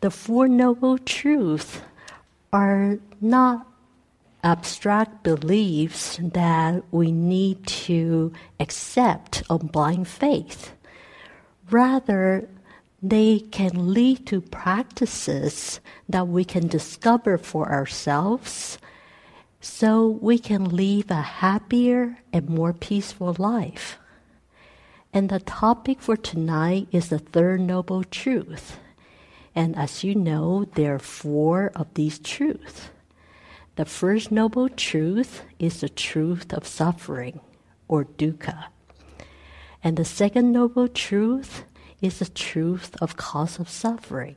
The 0.00 0.10
Four 0.10 0.48
Noble 0.48 0.98
Truths 0.98 1.80
are 2.52 2.98
not 3.20 3.68
abstract 4.42 5.22
beliefs 5.22 6.18
that 6.24 6.82
we 6.90 7.12
need 7.12 7.64
to 7.86 8.32
accept 8.58 9.44
on 9.48 9.68
blind 9.68 10.08
faith. 10.08 10.72
Rather, 11.70 12.48
they 13.00 13.38
can 13.52 13.94
lead 13.94 14.26
to 14.26 14.40
practices 14.40 15.78
that 16.08 16.26
we 16.26 16.44
can 16.44 16.66
discover 16.66 17.38
for 17.38 17.70
ourselves 17.70 18.78
so 19.60 20.06
we 20.06 20.38
can 20.38 20.64
live 20.64 21.10
a 21.10 21.22
happier 21.22 22.18
and 22.32 22.48
more 22.48 22.72
peaceful 22.72 23.34
life. 23.38 23.98
And 25.12 25.28
the 25.28 25.40
topic 25.40 26.00
for 26.00 26.16
tonight 26.16 26.88
is 26.92 27.08
the 27.08 27.18
third 27.18 27.60
noble 27.60 28.04
truth. 28.04 28.78
And 29.54 29.74
as 29.76 30.04
you 30.04 30.14
know, 30.14 30.64
there 30.74 30.94
are 30.94 31.00
four 31.00 31.72
of 31.74 31.92
these 31.94 32.18
truths. 32.18 32.90
The 33.76 33.84
first 33.84 34.30
noble 34.30 34.68
truth 34.68 35.42
is 35.58 35.80
the 35.80 35.88
truth 35.88 36.52
of 36.52 36.66
suffering, 36.66 37.40
or 37.88 38.04
dukkha. 38.04 38.66
And 39.82 39.96
the 39.96 40.04
second 40.04 40.52
noble 40.52 40.88
truth 40.88 41.64
is 42.00 42.18
the 42.18 42.26
truth 42.26 42.94
of 43.00 43.16
cause 43.16 43.58
of 43.58 43.68
suffering. 43.68 44.36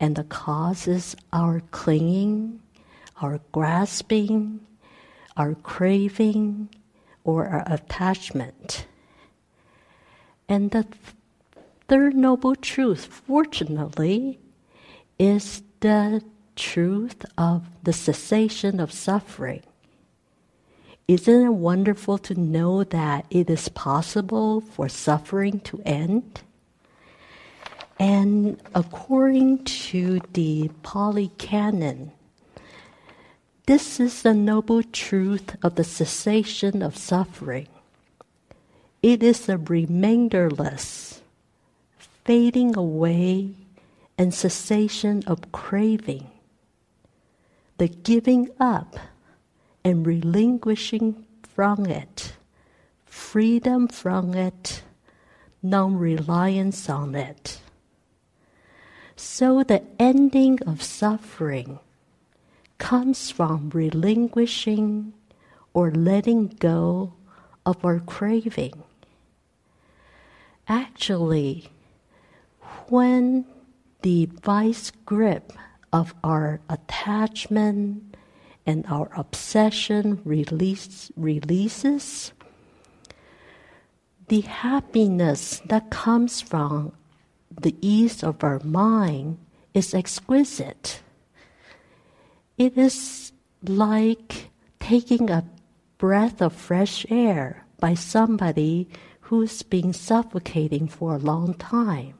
And 0.00 0.16
the 0.16 0.24
cause 0.24 0.88
is 0.88 1.16
our 1.32 1.60
clinging, 1.70 2.60
our 3.20 3.40
grasping, 3.52 4.60
our 5.36 5.54
craving, 5.54 6.68
or 7.24 7.46
our 7.46 7.64
attachment. 7.66 8.86
And 10.48 10.70
the 10.70 10.84
th- 10.84 10.94
third 11.88 12.14
noble 12.14 12.54
truth, 12.54 13.06
fortunately, 13.06 14.38
is 15.18 15.62
the 15.80 16.22
truth 16.56 17.24
of 17.38 17.68
the 17.82 17.92
cessation 17.92 18.80
of 18.80 18.92
suffering. 18.92 19.62
Isn't 21.06 21.46
it 21.46 21.50
wonderful 21.50 22.16
to 22.18 22.34
know 22.34 22.82
that 22.84 23.26
it 23.28 23.50
is 23.50 23.68
possible 23.68 24.62
for 24.62 24.88
suffering 24.88 25.60
to 25.60 25.82
end? 25.84 26.40
And 27.98 28.60
according 28.74 29.64
to 29.64 30.20
the 30.32 30.70
Pali 30.82 31.28
Canon, 31.36 32.12
this 33.66 33.98
is 33.98 34.22
the 34.22 34.34
noble 34.34 34.82
truth 34.82 35.56
of 35.62 35.76
the 35.76 35.84
cessation 35.84 36.82
of 36.82 36.96
suffering. 36.96 37.68
It 39.02 39.22
is 39.22 39.48
a 39.48 39.56
remainderless, 39.56 41.22
fading 42.24 42.76
away, 42.76 43.54
and 44.18 44.32
cessation 44.32 45.22
of 45.26 45.50
craving, 45.50 46.30
the 47.78 47.88
giving 47.88 48.50
up 48.60 48.96
and 49.82 50.06
relinquishing 50.06 51.26
from 51.42 51.86
it, 51.86 52.34
freedom 53.04 53.88
from 53.88 54.34
it, 54.34 54.82
non 55.62 55.96
reliance 55.96 56.88
on 56.88 57.14
it. 57.14 57.60
So 59.16 59.62
the 59.62 59.82
ending 59.98 60.62
of 60.62 60.82
suffering 60.82 61.78
comes 62.78 63.30
from 63.30 63.70
relinquishing 63.70 65.12
or 65.72 65.90
letting 65.90 66.48
go 66.48 67.12
of 67.66 67.84
our 67.84 68.00
craving. 68.00 68.82
Actually, 70.68 71.70
when 72.88 73.44
the 74.02 74.26
vice 74.42 74.90
grip 75.06 75.52
of 75.92 76.14
our 76.24 76.60
attachment 76.68 78.16
and 78.66 78.84
our 78.88 79.10
obsession 79.16 80.20
release, 80.24 81.10
releases, 81.16 82.32
the 84.28 84.40
happiness 84.40 85.60
that 85.66 85.90
comes 85.90 86.40
from 86.40 86.92
the 87.60 87.76
ease 87.80 88.22
of 88.24 88.42
our 88.42 88.60
mind 88.60 89.38
is 89.74 89.94
exquisite. 89.94 91.03
It 92.56 92.78
is 92.78 93.32
like 93.62 94.50
taking 94.78 95.30
a 95.30 95.44
breath 95.98 96.40
of 96.40 96.52
fresh 96.52 97.04
air 97.10 97.66
by 97.80 97.94
somebody 97.94 98.88
who's 99.22 99.62
been 99.62 99.92
suffocating 99.92 100.86
for 100.86 101.14
a 101.14 101.18
long 101.18 101.54
time. 101.54 102.14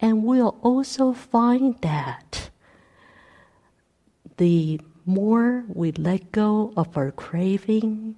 And 0.00 0.24
we'll 0.24 0.58
also 0.62 1.12
find 1.12 1.80
that 1.82 2.50
the 4.38 4.80
more 5.06 5.64
we 5.68 5.92
let 5.92 6.32
go 6.32 6.72
of 6.76 6.96
our 6.96 7.12
craving, 7.12 8.16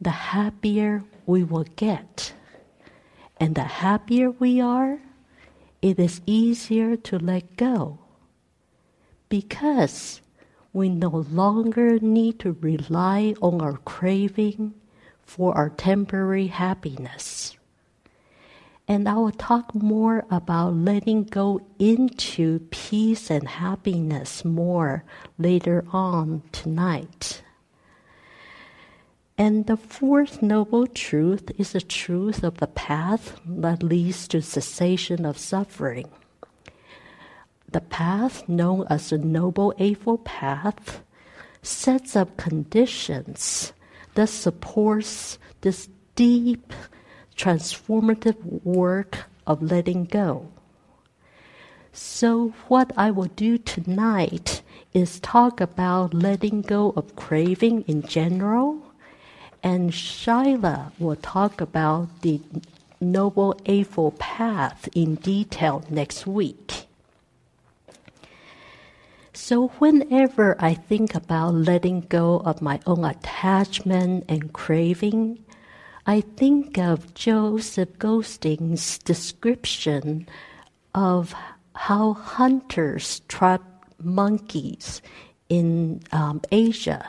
the 0.00 0.10
happier 0.10 1.04
we 1.26 1.44
will 1.44 1.66
get. 1.76 2.32
And 3.38 3.54
the 3.54 3.62
happier 3.62 4.30
we 4.30 4.60
are, 4.60 4.98
it 5.80 5.98
is 5.98 6.20
easier 6.26 6.96
to 6.96 7.18
let 7.18 7.56
go. 7.56 7.98
Because 9.28 10.20
we 10.72 10.88
no 10.88 11.08
longer 11.30 11.98
need 12.00 12.40
to 12.40 12.56
rely 12.60 13.34
on 13.40 13.60
our 13.60 13.78
craving 13.78 14.74
for 15.22 15.56
our 15.56 15.70
temporary 15.70 16.48
happiness. 16.48 17.56
And 18.86 19.08
I 19.08 19.14
will 19.14 19.30
talk 19.30 19.74
more 19.74 20.26
about 20.30 20.74
letting 20.74 21.24
go 21.24 21.60
into 21.78 22.58
peace 22.70 23.30
and 23.30 23.48
happiness 23.48 24.44
more 24.44 25.04
later 25.38 25.86
on 25.90 26.42
tonight. 26.52 27.42
And 29.38 29.66
the 29.66 29.76
fourth 29.76 30.42
noble 30.42 30.86
truth 30.86 31.50
is 31.58 31.72
the 31.72 31.80
truth 31.80 32.44
of 32.44 32.58
the 32.58 32.66
path 32.66 33.40
that 33.46 33.82
leads 33.82 34.28
to 34.28 34.42
cessation 34.42 35.24
of 35.24 35.38
suffering. 35.38 36.08
The 37.74 37.80
path, 37.80 38.48
known 38.48 38.86
as 38.88 39.10
the 39.10 39.18
Noble 39.18 39.74
Eightfold 39.78 40.24
Path, 40.24 41.02
sets 41.60 42.14
up 42.14 42.36
conditions 42.36 43.72
that 44.14 44.28
supports 44.28 45.40
this 45.62 45.88
deep 46.14 46.72
transformative 47.36 48.38
work 48.62 49.24
of 49.44 49.60
letting 49.60 50.04
go. 50.04 50.52
So, 51.92 52.54
what 52.68 52.92
I 52.96 53.10
will 53.10 53.32
do 53.34 53.58
tonight 53.58 54.62
is 54.92 55.18
talk 55.18 55.60
about 55.60 56.14
letting 56.14 56.62
go 56.62 56.92
of 56.94 57.16
craving 57.16 57.82
in 57.88 58.02
general, 58.02 58.78
and 59.64 59.90
Shaila 59.90 60.92
will 61.00 61.16
talk 61.16 61.60
about 61.60 62.22
the 62.22 62.40
Noble 63.00 63.58
Eightfold 63.66 64.20
Path 64.20 64.88
in 64.94 65.16
detail 65.16 65.82
next 65.90 66.24
week. 66.24 66.86
So, 69.36 69.66
whenever 69.80 70.54
I 70.60 70.74
think 70.74 71.16
about 71.16 71.54
letting 71.54 72.02
go 72.02 72.38
of 72.38 72.62
my 72.62 72.78
own 72.86 73.04
attachment 73.04 74.26
and 74.28 74.52
craving, 74.52 75.44
I 76.06 76.20
think 76.20 76.78
of 76.78 77.14
Joseph 77.14 77.98
Goldstein's 77.98 78.98
description 78.98 80.28
of 80.94 81.34
how 81.74 82.12
hunters 82.12 83.22
trap 83.26 83.62
monkeys 84.00 85.02
in 85.48 86.00
um, 86.12 86.40
Asia. 86.52 87.04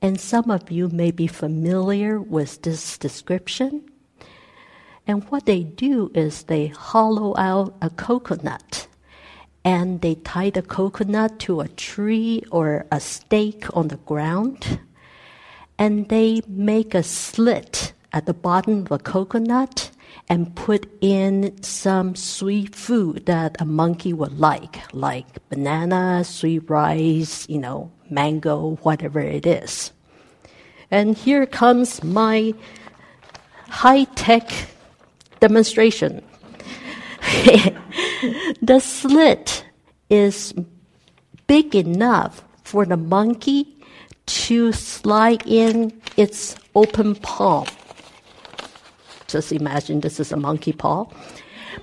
And 0.00 0.20
some 0.20 0.52
of 0.52 0.70
you 0.70 0.88
may 0.88 1.10
be 1.10 1.26
familiar 1.26 2.20
with 2.20 2.62
this 2.62 2.96
description. 2.96 3.82
And 5.08 5.24
what 5.24 5.46
they 5.46 5.64
do 5.64 6.12
is 6.14 6.44
they 6.44 6.68
hollow 6.68 7.36
out 7.36 7.74
a 7.82 7.90
coconut 7.90 8.86
and 9.64 10.00
they 10.00 10.14
tie 10.16 10.50
the 10.50 10.62
coconut 10.62 11.38
to 11.40 11.60
a 11.60 11.68
tree 11.68 12.42
or 12.50 12.86
a 12.90 13.00
stake 13.00 13.64
on 13.76 13.88
the 13.88 13.96
ground, 13.96 14.80
and 15.78 16.08
they 16.08 16.40
make 16.48 16.94
a 16.94 17.02
slit 17.02 17.92
at 18.12 18.26
the 18.26 18.34
bottom 18.34 18.80
of 18.80 18.88
the 18.88 18.98
coconut 18.98 19.90
and 20.28 20.54
put 20.54 20.90
in 21.00 21.60
some 21.62 22.14
sweet 22.14 22.74
food 22.74 23.26
that 23.26 23.60
a 23.60 23.64
monkey 23.64 24.12
would 24.12 24.38
like, 24.38 24.78
like 24.94 25.26
banana, 25.48 26.22
sweet 26.24 26.68
rice, 26.68 27.48
you 27.48 27.58
know, 27.58 27.90
mango, 28.10 28.78
whatever 28.82 29.20
it 29.20 29.46
is. 29.46 29.92
And 30.90 31.16
here 31.16 31.46
comes 31.46 32.02
my 32.02 32.54
high 33.68 34.04
tech 34.04 34.50
demonstration. 35.40 36.22
the 38.62 38.80
slit 38.80 39.64
is 40.08 40.54
big 41.46 41.74
enough 41.74 42.42
for 42.64 42.86
the 42.86 42.96
monkey 42.96 43.76
to 44.26 44.72
slide 44.72 45.46
in 45.46 46.00
its 46.16 46.56
open 46.74 47.14
palm. 47.16 47.66
Just 49.26 49.52
imagine 49.52 50.00
this 50.00 50.20
is 50.20 50.32
a 50.32 50.36
monkey 50.36 50.72
paw. 50.72 51.06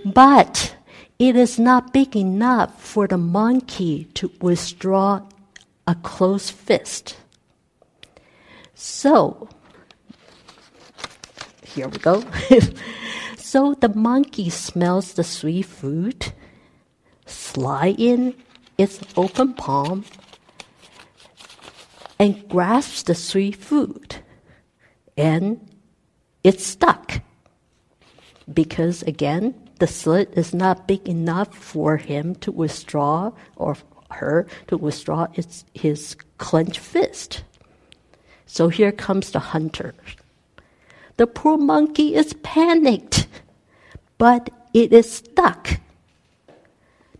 But 0.03 0.75
it 1.19 1.35
is 1.35 1.59
not 1.59 1.93
big 1.93 2.15
enough 2.15 2.81
for 2.81 3.07
the 3.07 3.17
monkey 3.17 4.05
to 4.15 4.31
withdraw 4.41 5.21
a 5.87 5.95
closed 5.95 6.51
fist. 6.51 7.17
So, 8.73 9.47
here 11.63 11.87
we 11.87 11.97
go. 11.99 12.23
so 13.55 13.73
the 13.73 13.87
monkey 13.87 14.49
smells 14.49 15.13
the 15.13 15.23
sweet 15.23 15.63
food, 15.63 16.33
slide 17.25 17.97
in 17.97 18.35
its 18.77 18.99
open 19.15 19.53
palm, 19.53 20.03
and 22.19 22.49
grasps 22.49 23.03
the 23.03 23.15
sweet 23.15 23.55
food, 23.55 24.17
and 25.15 25.71
it's 26.43 26.67
stuck. 26.67 27.21
Because 28.53 29.03
again, 29.03 29.55
the 29.79 29.87
slit 29.87 30.33
is 30.33 30.53
not 30.53 30.85
big 30.85 31.07
enough 31.07 31.55
for 31.55 31.95
him 31.95 32.35
to 32.43 32.51
withdraw 32.51 33.31
or 33.55 33.77
her 34.11 34.47
to 34.67 34.75
withdraw 34.75 35.27
its, 35.35 35.63
his 35.73 36.17
clenched 36.39 36.79
fist. 36.79 37.45
So 38.45 38.67
here 38.67 38.91
comes 38.91 39.31
the 39.31 39.39
hunter. 39.39 39.95
The 41.15 41.27
poor 41.27 41.57
monkey 41.57 42.15
is 42.15 42.33
panicked, 42.43 43.27
but 44.17 44.49
it 44.73 44.91
is 44.93 45.11
stuck. 45.11 45.79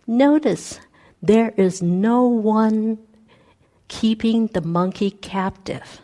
Notice 0.06 0.80
there 1.22 1.52
is 1.56 1.82
no 1.82 2.26
one 2.26 2.98
keeping 3.88 4.48
the 4.48 4.60
monkey 4.60 5.10
captive 5.10 6.00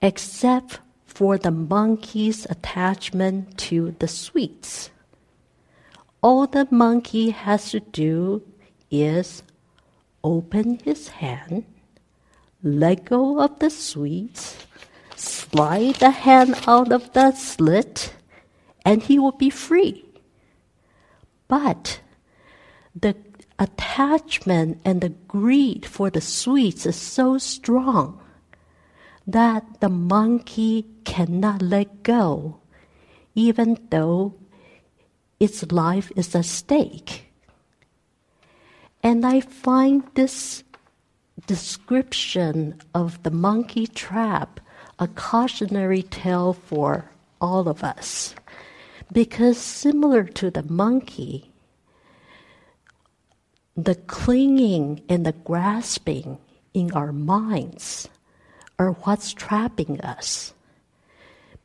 except 0.00 0.80
for 1.06 1.38
the 1.38 1.50
monkey's 1.50 2.46
attachment 2.46 3.58
to 3.58 3.96
the 3.98 4.08
sweets. 4.08 4.90
All 6.22 6.46
the 6.46 6.68
monkey 6.70 7.30
has 7.30 7.70
to 7.70 7.80
do 7.80 8.42
is 8.90 9.42
open 10.22 10.78
his 10.84 11.08
hand 11.08 11.64
let 12.62 13.04
go 13.04 13.40
of 13.40 13.60
the 13.60 13.70
sweets, 13.70 14.56
slide 15.14 15.94
the 15.96 16.10
hand 16.10 16.56
out 16.66 16.90
of 16.90 17.12
the 17.12 17.30
slit, 17.32 18.12
and 18.84 19.02
he 19.02 19.18
will 19.18 19.32
be 19.32 19.50
free. 19.50 20.04
But 21.48 22.00
the 22.94 23.16
attachment 23.58 24.80
and 24.84 25.00
the 25.00 25.08
greed 25.08 25.86
for 25.86 26.10
the 26.10 26.20
sweets 26.20 26.86
is 26.86 26.96
so 26.96 27.38
strong 27.38 28.20
that 29.26 29.80
the 29.80 29.88
monkey 29.88 30.86
cannot 31.04 31.60
let 31.60 32.02
go, 32.02 32.60
even 33.34 33.78
though 33.90 34.34
its 35.38 35.70
life 35.70 36.10
is 36.16 36.34
at 36.34 36.44
stake. 36.44 37.26
And 39.02 39.24
I 39.24 39.40
find 39.40 40.02
this 40.14 40.64
description 41.46 42.80
of 42.94 43.22
the 43.22 43.30
monkey 43.30 43.86
trap 43.86 44.60
a 44.98 45.06
cautionary 45.06 46.02
tale 46.02 46.52
for 46.52 47.10
all 47.40 47.68
of 47.68 47.84
us. 47.84 48.34
Because 49.12 49.58
similar 49.58 50.24
to 50.24 50.50
the 50.50 50.62
monkey, 50.62 51.50
the 53.76 53.94
clinging 53.94 55.02
and 55.08 55.24
the 55.24 55.32
grasping 55.32 56.38
in 56.74 56.92
our 56.92 57.12
minds 57.12 58.08
are 58.78 58.92
what's 58.92 59.32
trapping 59.32 60.00
us. 60.00 60.52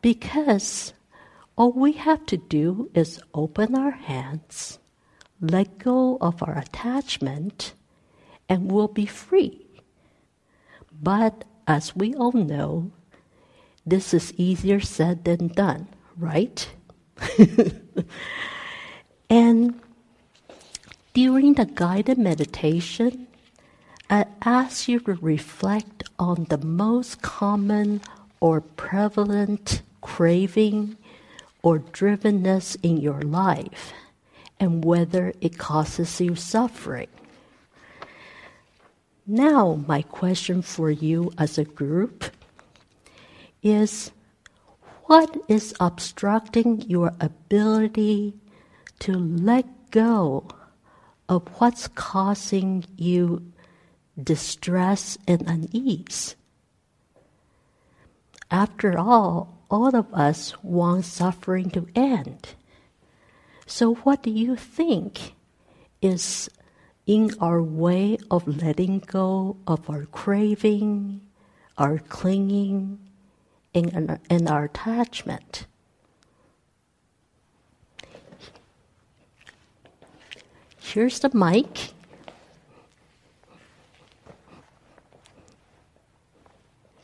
Because 0.02 0.94
all 1.56 1.72
we 1.72 1.94
have 1.94 2.26
to 2.28 2.38
do 2.38 2.90
is 2.94 3.22
open 3.34 3.76
our 3.76 3.92
hands, 3.92 4.80
let 5.42 5.78
go 5.78 6.18
of 6.22 6.42
our 6.42 6.58
attachment, 6.58 7.74
and 8.48 8.72
we'll 8.72 8.88
be 8.88 9.06
free. 9.06 9.66
But 11.02 11.46
as 11.68 11.96
we 11.96 12.14
all 12.16 12.32
know, 12.32 12.92
this 13.86 14.14
is 14.14 14.34
easier 14.38 14.80
said 14.80 15.26
than 15.26 15.48
done, 15.50 15.88
right? 16.18 16.70
and 19.30 19.80
during 21.14 21.54
the 21.54 21.66
guided 21.66 22.18
meditation, 22.18 23.28
uh, 24.10 24.26
I 24.42 24.50
ask 24.50 24.88
you 24.88 25.00
to 25.02 25.14
reflect 25.14 26.04
on 26.20 26.46
the 26.50 26.58
most 26.58 27.22
common 27.22 28.02
or 28.40 28.62
prevalent 28.62 29.82
craving 30.02 30.98
or 31.62 31.80
drivenness 31.80 32.76
in 32.84 32.98
your 32.98 33.22
life 33.22 33.94
and 34.60 34.84
whether 34.84 35.34
it 35.42 35.58
causes 35.58 36.20
you 36.20 36.36
suffering. 36.36 37.08
Now, 39.26 39.84
my 39.88 40.02
question 40.02 40.62
for 40.62 40.92
you 40.92 41.32
as 41.38 41.58
a 41.58 41.64
group 41.64 42.26
is 43.62 44.12
what 45.06 45.38
is 45.48 45.74
obstructing 45.80 46.82
your 46.82 47.14
ability 47.20 48.34
to 49.00 49.12
let 49.12 49.66
go 49.92 50.48
of 51.28 51.48
what's 51.60 51.88
causing 51.90 52.86
you 52.96 53.52
distress 54.22 55.18
and 55.28 55.42
unease? 55.48 56.36
After 58.50 58.98
all, 58.98 59.66
all 59.70 59.96
of 59.96 60.14
us 60.14 60.54
want 60.64 61.06
suffering 61.06 61.70
to 61.72 61.88
end. 61.96 62.56
So, 63.66 63.96
what 63.96 64.24
do 64.24 64.30
you 64.30 64.56
think 64.56 65.34
is 66.02 66.50
in 67.06 67.32
our 67.40 67.62
way 67.62 68.18
of 68.30 68.48
letting 68.48 69.00
go 69.00 69.58
of 69.68 69.90
our 69.90 70.06
craving, 70.06 71.22
our 71.78 71.98
clinging, 71.98 73.00
and, 73.76 74.20
and 74.30 74.50
our 74.50 74.66
attachment. 74.66 75.66
Here's 80.80 81.20
the 81.20 81.30
mic. 81.36 81.90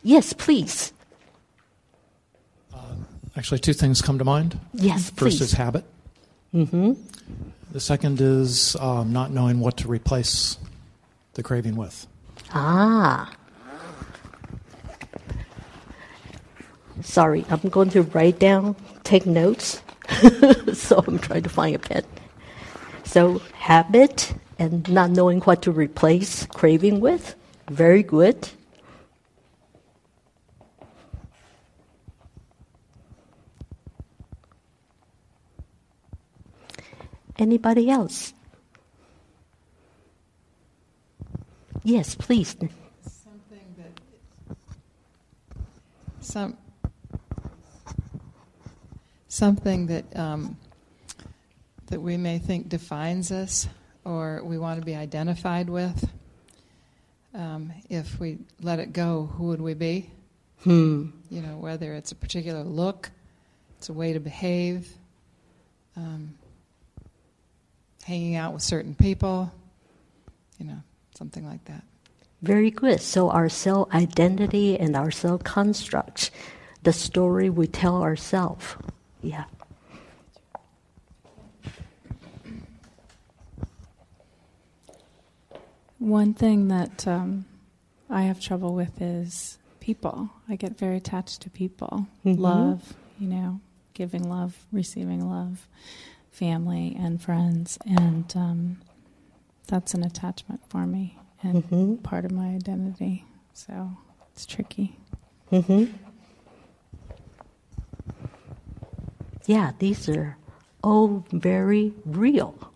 Yes, 0.03 0.33
please. 0.33 0.93
Uh, 2.73 2.77
actually, 3.35 3.59
two 3.59 3.73
things 3.73 4.01
come 4.01 4.17
to 4.17 4.25
mind. 4.25 4.59
Yes, 4.73 5.09
First 5.09 5.39
please. 5.39 5.41
is 5.41 5.51
habit. 5.53 5.85
Mm-hmm. 6.53 6.93
The 7.71 7.79
second 7.79 8.19
is 8.21 8.75
um, 8.77 9.11
not 9.13 9.31
knowing 9.31 9.59
what 9.59 9.77
to 9.77 9.87
replace 9.87 10.57
the 11.33 11.43
craving 11.43 11.75
with. 11.75 12.07
Ah. 12.51 13.31
Sorry, 17.01 17.45
I'm 17.49 17.69
going 17.69 17.89
to 17.91 18.03
write 18.03 18.39
down, 18.39 18.75
take 19.03 19.25
notes. 19.25 19.81
so 20.73 21.03
I'm 21.07 21.19
trying 21.19 21.43
to 21.43 21.49
find 21.49 21.75
a 21.75 21.79
pen. 21.79 22.03
So, 23.03 23.39
habit 23.53 24.33
and 24.57 24.87
not 24.91 25.11
knowing 25.11 25.39
what 25.41 25.61
to 25.63 25.71
replace 25.71 26.45
craving 26.47 26.99
with. 26.99 27.35
Very 27.69 28.03
good. 28.03 28.49
Anybody 37.37 37.89
else? 37.89 38.33
Yes, 41.83 42.13
please. 42.13 42.49
Something 42.49 43.75
that 43.77 44.01
some 46.19 46.57
something 49.29 49.85
that 49.87 50.17
um, 50.17 50.57
that 51.87 52.01
we 52.01 52.17
may 52.17 52.37
think 52.37 52.67
defines 52.67 53.31
us 53.31 53.67
or 54.03 54.41
we 54.43 54.57
want 54.57 54.79
to 54.79 54.85
be 54.85 54.95
identified 54.95 55.69
with. 55.69 56.09
Um, 57.33 57.71
if 57.89 58.19
we 58.19 58.39
let 58.61 58.79
it 58.79 58.91
go, 58.91 59.29
who 59.33 59.45
would 59.45 59.61
we 59.61 59.75
be? 59.75 60.09
Hmm. 60.63 61.09
You 61.29 61.41
know, 61.41 61.57
whether 61.57 61.93
it's 61.93 62.11
a 62.11 62.15
particular 62.15 62.63
look, 62.63 63.11
it's 63.77 63.89
a 63.89 63.93
way 63.93 64.13
to 64.13 64.19
behave, 64.19 64.91
um, 65.95 66.33
hanging 68.03 68.35
out 68.35 68.53
with 68.53 68.63
certain 68.63 68.95
people, 68.95 69.51
you 70.57 70.65
know, 70.65 70.81
something 71.15 71.45
like 71.45 71.63
that. 71.65 71.83
Very 72.41 72.71
good. 72.71 72.99
So 73.01 73.29
our 73.29 73.49
self 73.49 73.93
identity 73.93 74.77
and 74.79 74.95
our 74.95 75.11
self 75.11 75.43
construct, 75.43 76.31
the 76.83 76.93
story 76.93 77.49
we 77.49 77.67
tell 77.67 78.01
ourselves. 78.01 78.75
Yeah. 79.21 79.45
One 85.97 86.33
thing 86.33 86.69
that 86.69 87.07
um, 87.07 87.45
I 88.09 88.23
have 88.23 88.39
trouble 88.39 88.73
with 88.73 89.01
is 89.01 89.57
people. 89.79 90.29
I 90.47 90.55
get 90.55 90.77
very 90.77 90.97
attached 90.97 91.41
to 91.41 91.49
people. 91.49 92.07
Mhm. 92.25 92.39
Love, 92.39 92.93
you 93.17 93.27
know, 93.27 93.59
giving 93.93 94.29
love, 94.29 94.65
receiving 94.71 95.29
love, 95.29 95.67
family 96.31 96.95
and 96.97 97.21
friends, 97.21 97.77
and 97.85 98.31
um, 98.35 98.77
that's 99.67 99.93
an 99.93 100.03
attachment 100.03 100.61
for 100.69 100.85
me 100.85 101.17
and 101.43 101.63
hmm 101.65 101.95
part 101.97 102.25
of 102.25 102.31
my 102.31 102.47
identity. 102.47 103.25
So 103.53 103.91
it's 104.33 104.45
tricky. 104.45 104.97
hmm 105.49 105.85
Yeah, 109.49 109.71
these 109.79 110.07
are 110.07 110.37
all 110.83 111.25
very 111.31 111.95
real. 112.05 112.71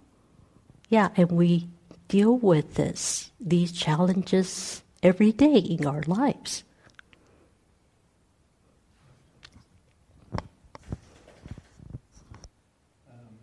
Yeah, 0.90 1.10
and 1.16 1.32
we 1.32 1.68
deal 2.08 2.36
with 2.36 2.74
this, 2.74 3.30
these 3.40 3.72
challenges 3.72 4.82
every 5.04 5.32
day 5.32 5.58
in 5.58 5.86
our 5.86 6.02
lives. 6.08 6.64
Um, 10.34 10.42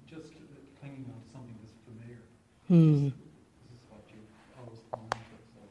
just 0.09 0.33
clinging 0.81 1.07
on 1.07 1.23
to 1.23 1.31
something 1.31 1.55
that's 1.63 1.79
familiar. 1.87 2.19
Hmm. 2.67 3.05
This 3.05 3.15
is 3.15 3.87
what 3.95 4.03
you 4.11 4.19
always 4.59 4.83
clung 4.91 5.07
to. 5.07 5.17
So 5.55 5.63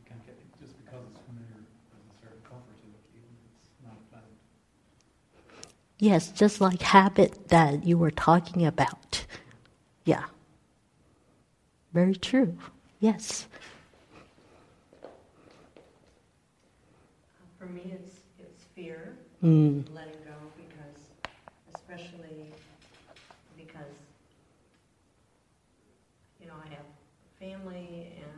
you 0.00 0.04
can't 0.08 0.24
get 0.24 0.40
just 0.58 0.72
because 0.82 1.04
it's 1.12 1.20
familiar. 1.28 1.60
There's 1.92 2.08
a 2.08 2.16
certain 2.16 2.40
comfort 2.48 2.80
to 2.80 2.88
it, 2.96 3.04
even 3.12 3.28
if 3.44 3.44
it's 3.60 3.76
not 3.84 4.00
pleasant. 4.08 4.40
Yes, 5.98 6.30
just 6.30 6.60
like 6.60 6.82
habit 6.82 7.48
that 7.48 7.84
you 7.84 7.96
were 7.98 8.10
talking 8.10 8.64
about. 8.66 9.24
Yeah. 10.04 10.24
Very 11.92 12.14
true. 12.16 12.56
Yes. 13.00 13.46
For 17.58 17.66
me, 17.66 17.92
it's, 17.94 18.20
it's 18.38 18.64
fear, 18.74 19.16
Mm. 19.42 19.84
letting 19.94 20.20
go, 20.24 20.52
because, 20.56 21.10
especially 21.74 22.52
because, 23.56 23.96
you 26.40 26.46
know, 26.46 26.54
I 26.62 26.68
have 26.74 26.86
family 27.40 28.12
and 28.16 28.30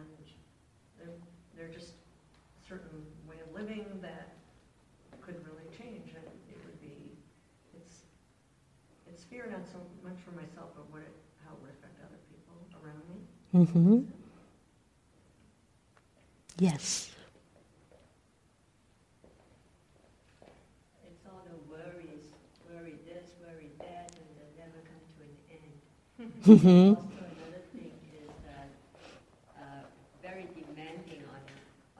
they're, 0.99 1.15
they're 1.57 1.75
just 1.75 1.95
a 1.95 2.69
certain 2.69 3.03
way 3.29 3.37
of 3.41 3.55
living 3.61 3.87
that 4.03 4.31
could 5.21 5.37
really 5.45 5.67
change 5.77 6.15
and 6.15 6.25
it 6.51 6.59
would 6.65 6.81
be, 6.81 7.13
it's, 7.75 8.03
it's 9.07 9.25
fear 9.25 9.47
not 9.51 9.67
so 9.71 9.79
much 10.05 10.17
for 10.25 10.31
myself, 10.33 10.71
but 10.77 10.87
what 10.91 11.03
it, 11.03 11.15
how 11.45 11.53
it 11.55 11.61
would 11.63 11.71
affect 11.79 11.99
other 12.03 12.19
people 12.31 12.55
around 12.83 13.03
me. 13.09 13.21
Mm-hmm. 13.59 14.03
Yes. 16.61 17.11
It's 21.05 21.27
all 21.27 21.43
the 21.45 21.57
worries, 21.71 22.31
worry 22.71 22.95
this, 23.07 23.31
worry 23.43 23.71
that, 23.79 24.13
and 24.15 24.29
they 24.39 24.51
never 24.63 24.79
come 24.87 25.03
to 25.19 25.23
an 25.27 25.35
end. 25.51 26.31
Mm-hmm. 26.47 26.95
Also, 26.95 27.03
another 27.19 27.63
thing 27.75 27.91
is 28.15 28.31
that 28.47 28.71
uh, 29.59 29.83
very 30.23 30.47
demanding 30.55 31.23
on 31.35 31.43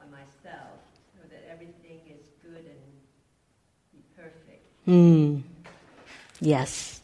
on 0.03 0.11
myself, 0.11 0.79
so 1.15 1.27
that 1.29 1.43
everything 1.51 1.99
is 2.07 2.23
good 2.41 2.63
and 2.63 4.03
perfect. 4.15 4.63
Mm. 4.87 5.43
Yes. 6.39 6.98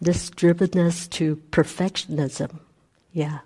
This 0.00 0.28
drivenness 0.28 1.08
to 1.10 1.36
perfectionism. 1.50 2.60
Yeah. 3.12 3.38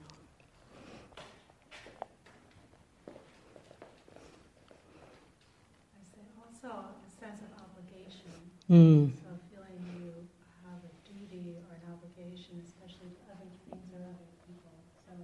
I 5.94 6.02
say 6.10 6.26
also 6.42 6.90
a 6.90 7.10
sense 7.22 7.40
of 7.46 7.54
obligation. 7.54 8.34
Mm. 8.68 9.14
So 9.22 9.30
feeling 9.54 9.78
you 9.94 10.26
have 10.66 10.82
a 10.82 10.90
duty 11.06 11.54
or 11.70 11.78
an 11.78 11.86
obligation, 11.94 12.58
especially 12.66 13.14
to 13.14 13.22
other 13.30 13.46
things 13.70 13.86
or 13.94 14.02
other 14.02 14.26
people. 14.42 14.74
So 15.06 15.14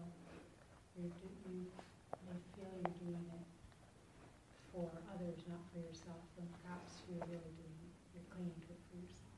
you're 0.95 1.11
do, 1.11 1.51
you 1.51 1.67
feel 2.55 2.71
you're 2.71 2.99
doing 3.03 3.27
it 3.35 3.47
for 4.73 4.89
others, 5.11 5.43
not 5.51 5.59
for 5.75 5.83
yourself. 5.83 6.23
When 6.39 6.47
perhaps 6.63 7.03
you're 7.11 7.27
really 7.27 7.51
doing, 7.59 7.77
it, 7.83 7.91
you're 8.15 8.31
clinging 8.31 8.55
to 8.63 8.71
it 8.71 8.81
for 8.91 8.97
yourself. 9.03 9.35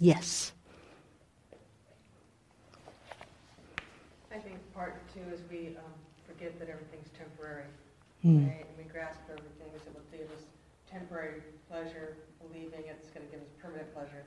Yes. 0.00 0.52
I 4.32 4.38
think 4.38 4.58
part 4.72 5.02
two 5.12 5.26
is 5.34 5.40
we 5.50 5.76
um, 5.76 5.92
forget 6.26 6.58
that 6.60 6.68
everything's 6.70 7.10
temporary, 7.18 7.64
Mm. 8.24 8.48
right? 8.48 8.66
And 8.68 8.76
we 8.76 8.84
grasp 8.84 9.20
everything 9.30 9.72
will 9.72 10.04
give 10.12 10.28
us 10.36 10.44
temporary 10.90 11.40
pleasure, 11.68 12.16
believing 12.42 12.84
it's 12.88 13.08
going 13.10 13.24
to 13.26 13.32
give 13.32 13.40
us 13.40 13.48
permanent 13.62 13.92
pleasure. 13.94 14.24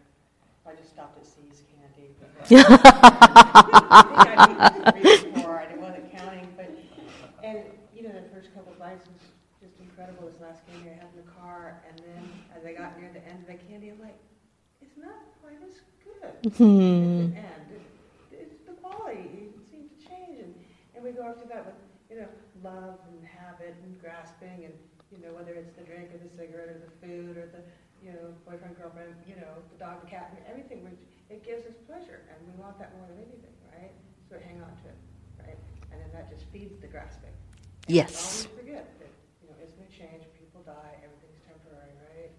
I 0.66 0.74
just 0.76 0.90
stopped 0.96 1.20
at 1.20 1.26
See's 1.28 1.64
Candy. 1.76 2.16
I 2.24 4.02
think 4.08 4.32
I'd 4.32 4.50
eaten 4.50 5.20
three 5.22 5.32
before, 5.32 5.60
I 5.60 5.76
wasn't 5.76 6.08
counting, 6.16 6.48
but, 6.56 6.72
and, 7.44 7.60
you 7.94 8.04
know, 8.04 8.14
the 8.16 8.24
first 8.34 8.54
couple 8.56 8.72
bites 8.80 9.04
was 9.12 9.20
just 9.60 9.76
incredible, 9.84 10.26
this 10.32 10.40
last 10.40 10.64
candy 10.72 10.90
I 10.90 11.04
had 11.04 11.12
in 11.12 11.20
the 11.20 11.30
car, 11.36 11.84
and 11.90 12.00
then 12.00 12.24
as 12.56 12.66
I 12.66 12.72
got 12.72 12.98
near 12.98 13.12
the 13.12 13.20
end 13.28 13.44
of 13.44 13.48
the 13.48 13.60
candy, 13.68 13.90
I'm 13.92 14.00
like, 14.00 14.16
it's 14.82 14.96
not 14.98 15.20
quite 15.44 15.60
as 15.68 15.84
good 16.00 16.32
Hmm. 16.58 17.36
at 17.36 17.36
the 17.36 17.44
end. 17.44 17.68
It, 18.32 18.40
it's 18.40 18.64
the 18.66 18.74
quality, 18.80 19.52
it 19.52 19.68
seems 19.70 19.92
to 19.92 20.00
change, 20.08 20.40
and, 20.40 20.56
and 20.96 21.04
we 21.04 21.12
go 21.12 21.28
after 21.28 21.44
that 21.52 21.66
with, 21.68 21.76
you 22.10 22.24
know, 22.24 22.32
love 22.64 22.98
and 23.12 23.20
habit 23.28 23.76
and 23.84 24.00
grasping, 24.00 24.66
and, 24.66 24.74
you 25.12 25.20
know, 25.22 25.36
whether 25.36 25.54
it's 25.54 25.76
the 25.76 25.84
drink 25.84 26.10
or 26.16 26.20
the 26.20 26.32
cigarette 26.32 26.72
or 26.72 26.80
the 26.80 26.94
food 27.04 27.38
or 27.38 27.48
the, 27.52 27.62
you 28.02 28.12
know, 28.16 28.34
boyfriend, 28.48 28.76
girlfriend, 28.80 29.14
you 29.28 29.36
know, 29.36 29.52
the 29.72 29.78
dog, 29.80 30.02
the 30.02 30.10
cat, 30.10 30.32
and 30.36 30.42
everything, 30.50 30.84
which, 30.84 30.98
it 31.30 31.44
gives 31.44 31.66
us 31.66 31.74
pleasure, 31.88 32.22
and 32.30 32.38
we 32.46 32.54
want 32.62 32.78
that 32.80 32.94
more 32.98 33.08
than 33.10 33.18
anything, 33.24 33.56
right? 33.74 33.92
So 34.30 34.38
hang 34.38 34.60
on 34.62 34.74
to 34.84 34.86
it, 34.92 35.00
right? 35.40 35.60
And 35.92 35.98
then 36.02 36.10
that 36.14 36.30
just 36.30 36.46
feeds 36.52 36.78
the 36.80 36.88
grasping. 36.88 37.34
And 37.92 38.06
we 38.10 38.16
Yes. 38.16 38.16
always 38.18 38.48
forget 38.56 39.00
that, 39.00 39.12
you 39.42 39.50
know, 39.50 39.58
it's 39.62 39.74
going 39.74 39.88
to 39.90 39.96
change, 39.96 40.24
people 40.38 40.62
die, 40.64 40.94
everything's 41.04 41.42
temporary, 41.48 41.94
right? 42.12 42.32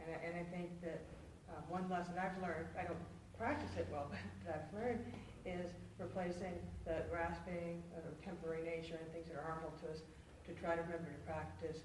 And 0.00 0.06
I, 0.10 0.16
and 0.26 0.32
I 0.42 0.44
think 0.50 0.80
that 0.82 1.02
uh, 1.50 1.60
one 1.68 1.88
lesson 1.88 2.14
I've 2.18 2.36
learned, 2.42 2.68
I 2.78 2.84
don't 2.84 3.00
practice 3.38 3.70
it 3.78 3.86
well, 3.92 4.08
but 4.12 4.18
that 4.46 4.66
I've 4.66 4.70
learned 4.74 5.04
is 5.46 5.70
replacing 5.98 6.56
the 6.84 7.04
grasping 7.10 7.82
of 7.96 8.02
temporary 8.24 8.62
nature 8.64 8.98
and 9.00 9.06
things 9.12 9.28
that 9.28 9.36
are 9.38 9.46
harmful 9.46 9.72
to 9.82 9.92
us 9.92 10.02
to 10.46 10.52
try 10.58 10.74
to 10.74 10.82
remember 10.82 11.10
to 11.10 11.22
practice 11.26 11.78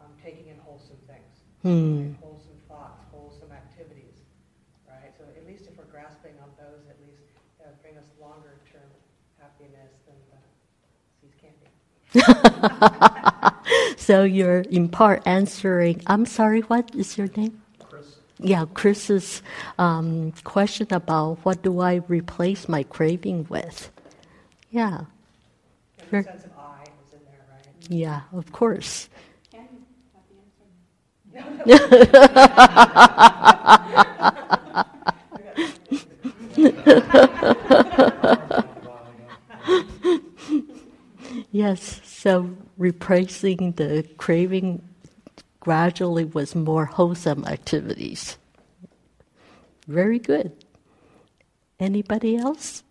um, 0.00 0.12
taking 0.22 0.48
in 0.48 0.58
wholesome 0.64 0.98
things, 1.06 1.32
Hmm. 1.62 2.12
right? 2.12 2.16
wholesome 2.20 2.58
thoughts, 2.68 3.00
wholesome 3.10 3.52
activities, 3.52 4.20
right? 4.88 5.12
So 5.16 5.24
at 5.36 5.46
least 5.46 5.64
if 5.70 5.76
we're 5.78 5.88
grasping 5.90 6.34
on 6.42 6.50
those, 6.58 6.84
at 6.90 6.96
least 7.06 7.22
that 7.58 7.80
bring 7.82 7.96
us 7.96 8.06
longer 8.20 8.58
term 8.70 8.90
happiness 9.40 9.92
than 10.04 10.18
the 10.28 10.38
See's 11.20 11.36
candy. 11.40 11.68
So 13.96 14.24
you're 14.24 14.60
in 14.60 14.88
part 14.88 15.22
answering. 15.26 16.02
I'm 16.08 16.26
sorry, 16.26 16.60
what 16.62 16.90
is 16.94 17.16
your 17.16 17.28
name? 17.36 17.62
Chris, 17.88 18.16
Yeah, 18.40 18.64
Chris's 18.74 19.42
um, 19.78 20.32
question 20.42 20.88
about 20.90 21.38
what 21.44 21.62
do 21.62 21.78
I 21.80 22.02
replace 22.08 22.68
my 22.68 22.82
craving 22.82 23.46
with? 23.48 23.90
Yeah, 24.72 25.04
And 26.10 26.24
sense 26.24 26.44
of 26.44 26.50
I 26.58 26.82
is 27.06 27.12
in 27.12 27.20
there, 27.26 27.46
right? 27.50 27.90
yeah, 27.90 28.22
of 28.32 28.50
course. 28.52 29.08
Can 29.50 29.68
you 29.70 29.84
have 31.66 31.66
the 31.66 31.76
answer? 31.76 32.22
Yes, 41.50 42.00
so 42.04 42.56
replacing 42.76 43.72
the 43.72 44.06
craving 44.16 44.82
gradually 45.60 46.24
with 46.24 46.54
more 46.54 46.86
wholesome 46.86 47.44
activities. 47.46 48.38
Very 49.86 50.18
good. 50.18 50.52
Anybody 51.78 52.36
else? 52.36 52.82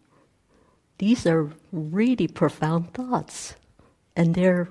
These 1.02 1.26
are 1.26 1.50
really 1.72 2.28
profound 2.28 2.94
thoughts, 2.94 3.56
and 4.16 4.36
they're, 4.36 4.70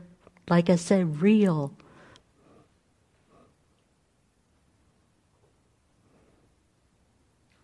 like 0.49 0.71
I 0.71 0.77
said, 0.77 1.21
real. 1.21 1.75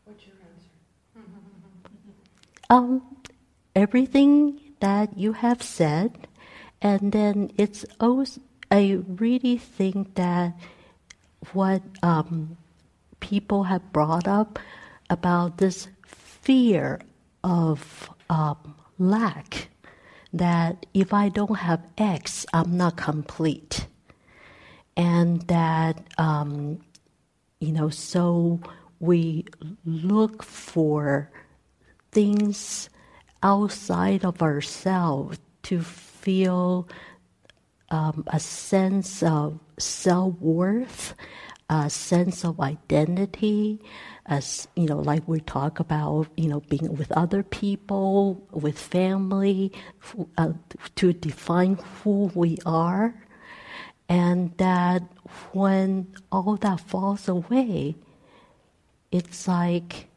What's 0.03 0.27
your 0.27 0.35
answer? 0.43 1.31
Um, 2.69 3.03
everything 3.77 4.59
that 4.81 5.17
you 5.17 5.35
have 5.35 5.63
said, 5.63 6.27
and 6.83 7.13
then 7.13 7.53
it's 7.57 7.87
also 8.01 8.41
I 8.73 8.99
really 9.07 9.59
think 9.59 10.17
that 10.17 10.59
what 11.53 11.83
um, 12.03 12.57
people 13.21 13.63
have 13.63 13.93
brought 13.93 14.27
up 14.27 14.59
about 15.09 15.59
this 15.59 15.87
fear 16.05 16.99
of 17.45 18.11
um, 18.31 18.75
lack 18.99 19.69
that 20.33 20.87
if 20.95 21.15
I 21.15 21.29
don't 21.29 21.57
have 21.59 21.83
X, 21.99 22.47
I'm 22.53 22.77
not 22.77 22.97
complete. 22.97 23.87
And 24.97 25.43
that, 25.43 26.03
um, 26.19 26.81
you 27.61 27.73
know, 27.73 27.91
so 27.91 28.61
we 29.01 29.47
look 29.85 30.43
for 30.43 31.31
things 32.13 32.89
outside 33.43 34.25
of 34.25 34.43
ourselves 34.43 35.39
to 35.65 35.83
feel 35.83 36.89
um, 37.91 38.25
a 38.29 38.41
sense 38.41 39.23
of 39.23 39.61
self 39.79 40.35
worth, 40.41 41.15
a 41.71 41.91
sense 41.91 42.45
of 42.45 42.61
identity, 42.61 43.81
as 44.27 44.67
you 44.75 44.87
know, 44.87 44.99
like 44.99 45.27
we 45.29 45.41
talk 45.41 45.79
about, 45.79 46.27
you 46.37 46.49
know, 46.49 46.61
being 46.61 46.97
with 46.97 47.13
other 47.13 47.43
people, 47.43 48.43
with 48.51 48.79
family, 48.79 49.73
uh, 50.37 50.53
to 50.97 51.13
define 51.13 51.77
who 52.03 52.31
we 52.35 52.59
are, 52.67 53.15
and 54.09 54.57
that 54.59 55.03
when 55.53 56.13
all 56.33 56.57
that 56.57 56.81
falls 56.81 57.29
away, 57.29 57.95
it's 59.13 59.47
like, 59.47 60.09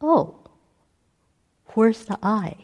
oh, 0.00 0.34
where's 1.74 2.04
the 2.06 2.18
I? 2.22 2.56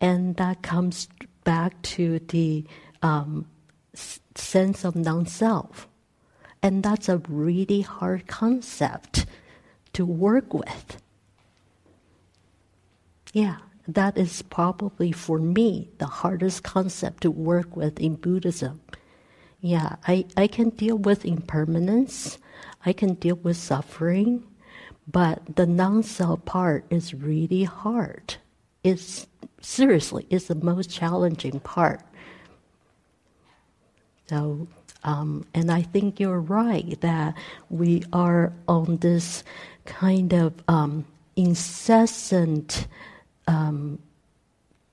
And 0.00 0.36
that 0.36 0.62
comes 0.62 1.08
back 1.44 1.80
to 1.82 2.18
the 2.18 2.64
um, 3.02 3.46
sense 3.94 4.84
of 4.84 4.96
non 4.96 5.26
self. 5.26 5.86
And 6.62 6.82
that's 6.82 7.08
a 7.08 7.18
really 7.28 7.80
hard 7.80 8.26
concept 8.26 9.26
to 9.94 10.06
work 10.06 10.54
with. 10.54 11.02
Yeah, 13.32 13.56
that 13.88 14.16
is 14.16 14.42
probably 14.42 15.10
for 15.10 15.38
me 15.38 15.90
the 15.98 16.06
hardest 16.06 16.62
concept 16.62 17.22
to 17.22 17.30
work 17.30 17.76
with 17.76 17.98
in 17.98 18.14
Buddhism. 18.16 18.80
Yeah, 19.60 19.96
I, 20.06 20.26
I 20.36 20.46
can 20.46 20.70
deal 20.70 20.98
with 20.98 21.24
impermanence, 21.24 22.38
I 22.84 22.92
can 22.92 23.14
deal 23.14 23.36
with 23.36 23.56
suffering, 23.56 24.44
but 25.06 25.56
the 25.56 25.66
non 25.66 26.02
self 26.02 26.44
part 26.44 26.84
is 26.90 27.14
really 27.14 27.64
hard. 27.64 28.36
It's 28.84 29.26
seriously, 29.60 30.26
it's 30.30 30.46
the 30.46 30.54
most 30.54 30.90
challenging 30.90 31.60
part. 31.60 32.02
So, 34.28 34.66
um, 35.04 35.46
and 35.54 35.70
I 35.70 35.82
think 35.82 36.20
you're 36.20 36.40
right 36.40 37.00
that 37.00 37.34
we 37.70 38.02
are 38.12 38.52
on 38.68 38.98
this 38.98 39.42
kind 39.84 40.32
of 40.32 40.54
um, 40.68 41.04
incessant 41.36 42.86
um, 43.46 43.98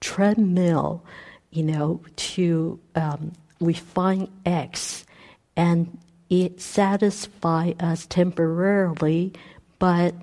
treadmill, 0.01 1.03
you 1.51 1.63
know, 1.63 2.01
to 2.15 2.79
um, 2.95 3.33
we 3.59 3.73
find 3.73 4.29
X 4.45 5.05
and 5.55 5.97
it 6.29 6.61
satisfies 6.61 7.75
us 7.79 8.05
temporarily, 8.05 9.33
but 9.77 10.15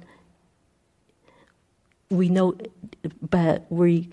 we 2.11 2.29
know, 2.29 2.57
but 3.21 3.67
we, 3.69 4.09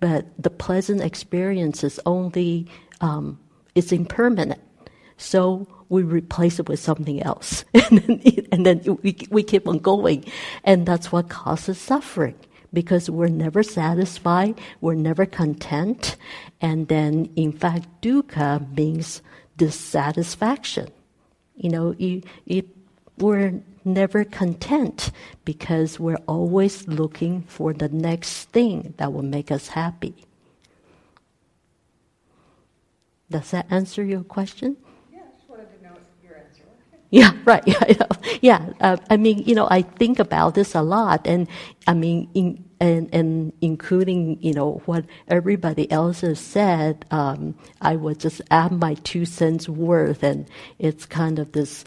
but 0.00 0.26
the 0.38 0.50
pleasant 0.50 1.00
experience 1.00 1.82
is 1.84 2.00
only 2.04 2.66
um, 3.00 3.38
it's 3.74 3.92
impermanent. 3.92 4.60
So 5.20 5.66
we 5.88 6.02
replace 6.02 6.58
it 6.58 6.68
with 6.68 6.80
something 6.80 7.22
else, 7.22 7.64
and 7.74 7.98
then, 7.98 8.46
and 8.52 8.66
then 8.66 8.98
we 9.02 9.16
we 9.30 9.42
keep 9.42 9.68
on 9.68 9.78
going, 9.78 10.24
and 10.64 10.86
that's 10.86 11.12
what 11.12 11.28
causes 11.28 11.78
suffering 11.78 12.34
because 12.72 13.10
we're 13.10 13.28
never 13.28 13.62
satisfied, 13.62 14.60
we're 14.80 14.94
never 14.94 15.26
content, 15.26 16.16
and 16.60 16.88
then 16.88 17.28
in 17.36 17.52
fact 17.52 17.88
dukkha 18.00 18.62
means 18.76 19.22
dissatisfaction. 19.56 20.88
You 21.56 21.70
know, 21.70 21.94
you, 21.98 22.22
you, 22.46 22.62
we're 23.18 23.60
never 23.84 24.24
content 24.24 25.10
because 25.44 26.00
we're 26.00 26.22
always 26.26 26.88
looking 26.88 27.42
for 27.42 27.74
the 27.74 27.88
next 27.88 28.44
thing 28.50 28.94
that 28.96 29.12
will 29.12 29.22
make 29.22 29.50
us 29.50 29.68
happy. 29.68 30.14
Does 33.30 33.50
that 33.50 33.66
answer 33.70 34.02
your 34.02 34.24
question? 34.24 34.76
Yeah, 35.12 35.20
I 35.20 35.36
just 35.36 35.48
wanted 35.48 35.68
to 35.76 35.84
know 35.84 35.94
your 36.22 36.36
answer. 36.36 36.64
Yeah, 37.12 37.32
right. 37.44 37.64
Yeah, 37.66 38.06
yeah. 38.42 38.70
Uh, 38.80 38.98
I 39.10 39.16
mean, 39.16 39.38
you 39.40 39.54
know, 39.56 39.68
I 39.70 39.82
think 39.82 40.20
about 40.20 40.54
this 40.54 40.76
a 40.76 40.82
lot, 40.82 41.26
and 41.26 41.48
I 41.88 41.94
mean, 41.94 42.30
in, 42.34 42.64
and 42.80 43.10
and 43.14 43.52
including 43.62 44.38
you 44.42 44.54
know 44.54 44.82
what 44.86 45.06
everybody 45.28 45.90
else 45.90 46.22
has 46.22 46.38
said, 46.40 47.06
um, 47.10 47.56
I 47.80 47.96
would 47.96 48.20
just 48.20 48.42
add 48.52 48.72
my 48.72 48.94
two 48.94 49.24
cents 49.24 49.68
worth, 49.68 50.22
and 50.22 50.46
it's 50.78 51.06
kind 51.06 51.40
of 51.40 51.52
this, 51.52 51.84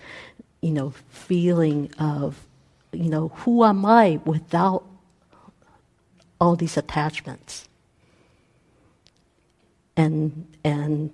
you 0.61 0.71
know, 0.71 0.91
feeling 1.09 1.91
of, 1.99 2.45
you 2.93 3.09
know, 3.09 3.29
who 3.29 3.63
am 3.65 3.85
I 3.85 4.19
without 4.25 4.85
all 6.41 6.55
these 6.55 6.77
attachments, 6.77 7.67
and 9.97 10.47
and 10.63 11.11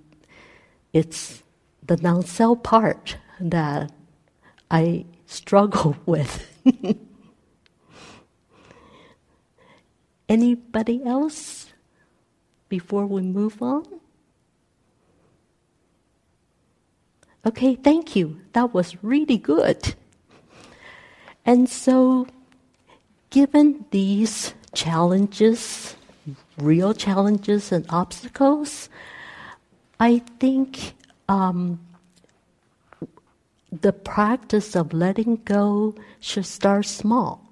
it's 0.94 1.44
the 1.86 1.98
non-self 1.98 2.64
part 2.64 3.18
that 3.42 3.92
I 4.70 5.06
struggle 5.26 5.96
with. 6.06 6.46
Anybody 10.28 11.04
else 11.04 11.74
before 12.68 13.06
we 13.08 13.22
move 13.22 13.62
on? 13.62 13.86
Okay, 17.46 17.76
thank 17.76 18.16
you. 18.16 18.42
That 18.54 18.74
was 18.74 19.02
really 19.04 19.38
good. 19.38 19.96
And 21.46 21.68
so, 21.68 22.28
given 23.32 23.86
these 23.90 24.54
challenges, 24.74 25.96
real 26.58 26.94
challenges 26.94 27.72
and 27.72 27.86
obstacles, 27.90 28.90
I 30.00 30.20
think 30.40 30.94
um, 31.28 31.80
the 33.72 33.94
practice 33.94 34.76
of 34.76 34.94
letting 34.94 35.42
go 35.46 35.96
should 36.20 36.46
start 36.46 36.86
small. 36.86 37.46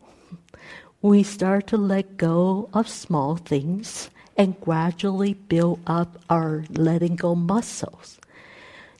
We 1.02 1.24
start 1.24 1.68
to 1.68 1.78
let 1.78 2.18
go 2.18 2.70
of 2.74 2.90
small 2.90 3.36
things 3.36 4.10
and 4.36 4.60
gradually 4.60 5.34
build 5.34 5.80
up 5.86 6.18
our 6.30 6.66
letting 6.70 7.16
go 7.16 7.36
muscles. 7.36 8.20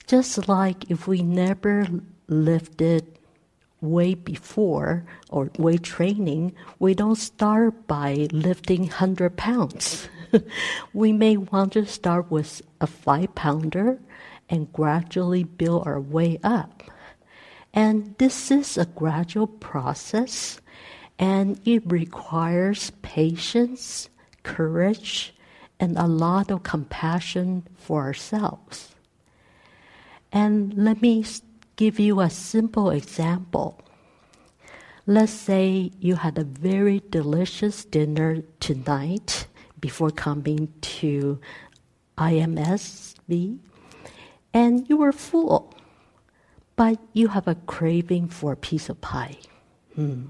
Just 0.06 0.48
like 0.48 0.90
if 0.90 1.06
we 1.06 1.22
never 1.22 1.86
lifted 2.28 3.18
weight 3.80 4.24
before 4.24 5.04
or 5.28 5.50
weight 5.58 5.82
training, 5.82 6.54
we 6.78 6.94
don't 6.94 7.16
start 7.16 7.86
by 7.86 8.28
lifting 8.32 8.82
100 8.82 9.36
pounds. 9.36 10.08
we 10.92 11.12
may 11.12 11.36
want 11.36 11.72
to 11.72 11.86
start 11.86 12.30
with 12.30 12.62
a 12.80 12.86
five 12.86 13.34
pounder 13.34 13.98
and 14.48 14.72
gradually 14.72 15.44
build 15.44 15.86
our 15.86 16.00
way 16.00 16.38
up. 16.42 16.84
And 17.72 18.14
this 18.18 18.50
is 18.50 18.76
a 18.76 18.86
gradual 18.86 19.46
process 19.46 20.60
and 21.18 21.60
it 21.64 21.82
requires 21.86 22.92
patience, 23.02 24.08
courage, 24.42 25.34
and 25.80 25.96
a 25.96 26.06
lot 26.06 26.50
of 26.50 26.62
compassion 26.62 27.66
for 27.76 28.02
ourselves. 28.02 28.94
And 30.32 30.74
let 30.74 31.02
me 31.02 31.24
give 31.76 31.98
you 31.98 32.20
a 32.20 32.30
simple 32.30 32.90
example. 32.90 33.80
Let's 35.06 35.32
say 35.32 35.90
you 36.00 36.16
had 36.16 36.38
a 36.38 36.44
very 36.44 37.02
delicious 37.10 37.84
dinner 37.84 38.42
tonight 38.60 39.46
before 39.80 40.10
coming 40.10 40.72
to 40.80 41.40
IMSB, 42.18 43.58
and 44.52 44.88
you 44.88 44.96
were 44.98 45.12
full, 45.12 45.72
but 46.78 47.00
you 47.12 47.26
have 47.26 47.48
a 47.48 47.56
craving 47.66 48.28
for 48.28 48.52
a 48.52 48.56
piece 48.56 48.88
of 48.88 49.00
pie. 49.00 49.36
Hmm. 49.96 50.26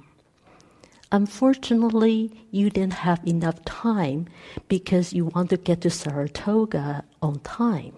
Unfortunately, 1.12 2.32
you 2.50 2.70
didn't 2.70 3.04
have 3.04 3.20
enough 3.26 3.62
time 3.66 4.26
because 4.66 5.12
you 5.12 5.26
want 5.26 5.50
to 5.50 5.58
get 5.58 5.82
to 5.82 5.90
Saratoga 5.90 7.04
on 7.20 7.40
time. 7.40 7.96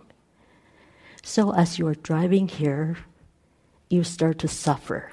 So, 1.22 1.54
as 1.54 1.78
you're 1.78 1.94
driving 1.94 2.48
here, 2.48 2.98
you 3.88 4.02
start 4.02 4.40
to 4.40 4.48
suffer 4.48 5.12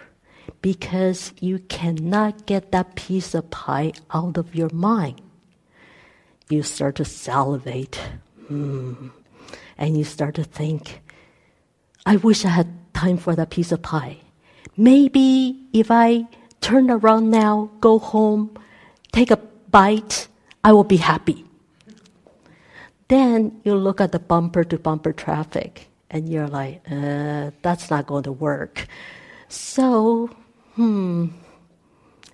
because 0.63 1.31
you 1.39 1.59
cannot 1.59 2.47
get 2.47 2.71
that 2.71 2.95
piece 2.95 3.35
of 3.35 3.51
pie 3.51 3.93
out 4.11 4.37
of 4.37 4.55
your 4.55 4.71
mind. 4.73 5.21
You 6.49 6.63
start 6.63 6.95
to 6.95 7.05
salivate, 7.05 7.99
mm, 8.49 9.11
and 9.77 9.97
you 9.97 10.03
start 10.03 10.33
to 10.35 10.43
think, 10.43 11.01
I 12.03 12.15
wish 12.15 12.43
I 12.43 12.49
had 12.49 12.86
time 12.97 13.17
for 13.17 13.35
that 13.35 13.49
piece 13.53 13.71
of 13.71 13.81
pie. 13.81 14.17
Maybe 14.75 15.69
if 15.71 15.91
I 15.91 16.25
turn 16.61 16.89
around 16.89 17.29
now, 17.29 17.69
go 17.79 17.99
home, 17.99 18.57
take 19.11 19.29
a 19.29 19.37
bite, 19.69 20.27
I 20.63 20.73
will 20.73 20.83
be 20.83 20.97
happy. 20.97 21.45
Then 23.07 23.61
you 23.63 23.75
look 23.75 24.01
at 24.01 24.11
the 24.11 24.19
bumper 24.19 24.63
to 24.65 24.77
bumper 24.77 25.13
traffic 25.13 25.87
and 26.09 26.27
you're 26.27 26.47
like, 26.47 26.81
uh, 26.89 27.51
that's 27.61 27.89
not 27.93 28.07
going 28.07 28.23
to 28.23 28.31
work. 28.31 28.87
So, 29.47 30.29
hmm. 30.73 31.27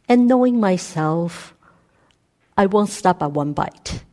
And 0.07 0.27
knowing 0.27 0.59
myself, 0.59 1.53
I 2.57 2.65
won't 2.67 2.89
stop 2.89 3.21
at 3.21 3.31
one 3.31 3.51
bite. 3.53 4.03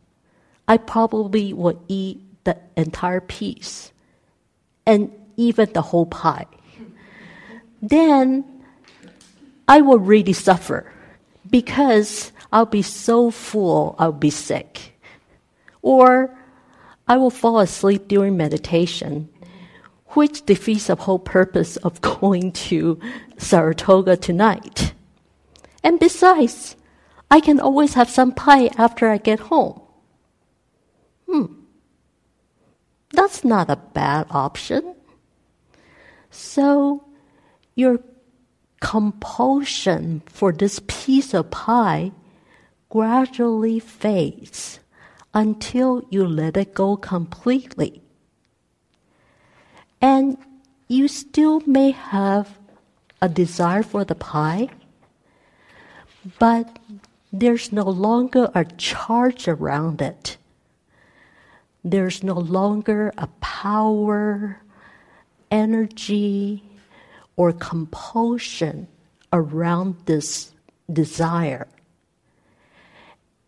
I 0.67 0.77
probably 0.77 1.53
will 1.53 1.81
eat 1.89 2.21
the 2.45 2.59
entire 2.77 3.21
piece 3.21 3.93
and 4.87 5.13
even 5.41 5.73
the 5.73 5.83
whole 5.83 6.07
pie. 6.07 6.47
Then 7.81 8.45
I 9.67 9.81
will 9.81 9.99
really 9.99 10.35
suffer 10.35 10.93
because 11.49 12.33
I'll 12.53 12.67
be 12.67 12.83
so 12.83 13.31
full, 13.31 13.97
I'll 13.99 14.13
be 14.13 14.31
sick. 14.31 15.01
Or 15.83 16.37
I 17.09 17.17
will 17.17 17.31
fall 17.31 17.59
asleep 17.59 18.07
during 18.07 18.37
meditation 18.37 19.29
which 20.15 20.45
defeats 20.45 20.89
the 20.89 20.97
whole 20.97 21.19
purpose 21.19 21.77
of 21.79 22.01
going 22.21 22.53
to 22.53 22.99
Saratoga 23.39 24.17
tonight. 24.17 24.93
And 25.83 25.99
besides, 25.99 26.77
I 27.31 27.41
can 27.41 27.61
always 27.61 27.95
have 27.95 28.11
some 28.11 28.33
pie 28.33 28.71
after 28.77 29.09
I 29.09 29.19
get 29.19 29.41
home. 29.41 29.81
Hmm. 31.27 31.47
That's 33.13 33.45
not 33.45 33.71
a 33.71 33.77
bad 33.77 34.27
option. 34.31 34.95
So, 36.31 37.05
your 37.75 38.01
compulsion 38.81 40.23
for 40.27 40.53
this 40.53 40.81
piece 40.87 41.35
of 41.35 41.51
pie 41.51 42.13
gradually 42.89 43.79
fades 43.79 44.81
until 45.35 46.03
you 46.11 46.27
let 46.27 46.57
it 46.57 46.75
go 46.75 46.97
completely 46.97 48.03
and 50.01 50.37
you 50.89 51.09
still 51.09 51.61
may 51.67 51.91
have 51.91 52.59
a 53.21 53.29
desire 53.29 53.83
for 53.83 54.05
the 54.05 54.15
pie, 54.15 54.69
but 56.39 56.79
there's 57.33 57.73
no 57.73 57.85
longer 57.85 58.51
a 58.55 58.65
charge 58.65 59.47
around 59.47 60.01
it. 60.01 60.37
There's 61.85 62.23
no 62.23 62.35
longer 62.35 63.13
a 63.17 63.29
power, 63.41 64.61
energy, 65.51 66.63
or 67.37 67.53
compulsion 67.53 68.87
around 69.33 69.97
this 70.07 70.53
desire. 70.93 71.67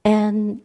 And 0.04 0.64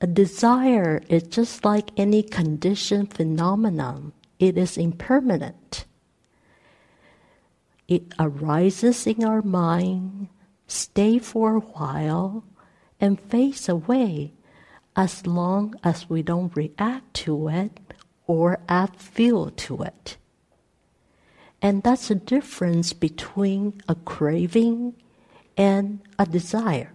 a 0.00 0.06
desire 0.06 1.02
is 1.08 1.24
just 1.24 1.64
like 1.64 1.90
any 1.96 2.22
conditioned 2.22 3.14
phenomenon 3.14 4.12
it 4.38 4.58
is 4.58 4.76
impermanent. 4.76 5.84
It 7.86 8.12
arises 8.18 9.06
in 9.06 9.22
our 9.24 9.42
mind, 9.42 10.28
stay 10.66 11.18
for 11.18 11.56
a 11.56 11.60
while, 11.60 12.42
and 13.00 13.20
fades 13.20 13.68
away 13.68 14.32
as 14.96 15.26
long 15.26 15.74
as 15.84 16.08
we 16.10 16.22
don't 16.22 16.56
react 16.56 17.14
to 17.14 17.48
it 17.48 17.78
or 18.26 18.58
add 18.68 18.96
fuel 18.96 19.50
to 19.50 19.82
it. 19.82 20.16
And 21.62 21.84
that's 21.84 22.08
the 22.08 22.16
difference 22.16 22.92
between 22.92 23.80
a 23.88 23.94
craving 23.94 24.96
and 25.56 26.00
a 26.18 26.26
desire. 26.26 26.92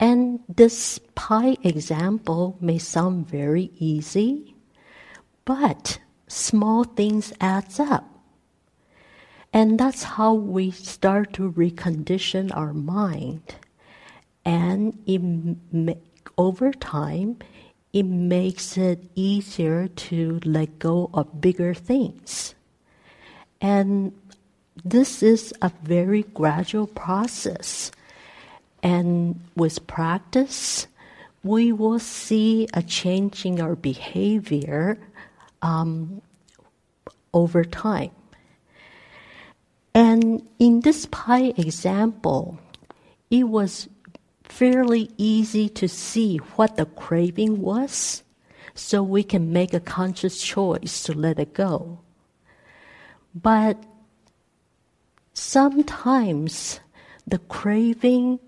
And 0.00 0.40
this 0.48 0.98
pie 1.14 1.58
example 1.62 2.56
may 2.60 2.78
sound 2.78 3.28
very 3.28 3.70
easy, 3.78 4.56
but 5.44 6.00
small 6.26 6.84
things 6.84 7.32
adds 7.40 7.78
up. 7.78 8.08
And 9.52 9.78
that's 9.78 10.02
how 10.02 10.32
we 10.34 10.70
start 10.72 11.34
to 11.34 11.52
recondition 11.52 12.50
our 12.56 12.72
mind. 12.72 13.54
And 14.44 14.98
it, 15.06 15.98
over 16.36 16.72
time, 16.72 17.38
it 17.94 18.02
makes 18.02 18.76
it 18.76 18.98
easier 19.14 19.86
to 19.86 20.40
let 20.44 20.80
go 20.80 21.08
of 21.14 21.40
bigger 21.40 21.72
things. 21.72 22.56
And 23.60 24.12
this 24.84 25.22
is 25.22 25.54
a 25.62 25.70
very 25.84 26.24
gradual 26.34 26.88
process. 26.88 27.92
And 28.82 29.40
with 29.54 29.86
practice, 29.86 30.88
we 31.44 31.70
will 31.70 32.00
see 32.00 32.66
a 32.74 32.82
change 32.82 33.46
in 33.46 33.60
our 33.60 33.76
behavior 33.76 34.98
um, 35.62 36.20
over 37.32 37.64
time. 37.64 38.10
And 39.94 40.42
in 40.58 40.80
this 40.80 41.06
pie 41.06 41.54
example, 41.56 42.58
it 43.30 43.44
was 43.44 43.88
fairly 44.44 45.10
easy 45.16 45.68
to 45.70 45.88
see 45.88 46.36
what 46.56 46.76
the 46.76 46.86
craving 46.86 47.60
was, 47.60 48.22
so 48.74 49.02
we 49.02 49.22
can 49.22 49.52
make 49.52 49.74
a 49.74 49.80
conscious 49.80 50.40
choice 50.40 51.02
to 51.04 51.12
let 51.12 51.38
it 51.38 51.54
go. 51.54 52.00
But 53.34 53.82
sometimes 55.32 56.80
the 57.26 57.38
craving 57.38 58.38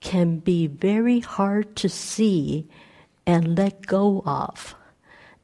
can 0.00 0.38
be 0.38 0.66
very 0.66 1.20
hard 1.20 1.76
to 1.76 1.88
see 1.88 2.68
and 3.26 3.56
let 3.56 3.86
go 3.86 4.22
of 4.26 4.74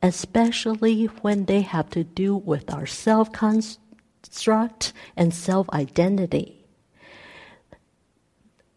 especially 0.02 1.06
when 1.06 1.44
they 1.44 1.60
have 1.60 1.90
to 1.90 2.04
do 2.04 2.36
with 2.36 2.72
our 2.72 2.86
self 2.86 3.32
construct 3.32 4.92
and 5.16 5.34
self 5.34 5.68
identity. 5.70 6.59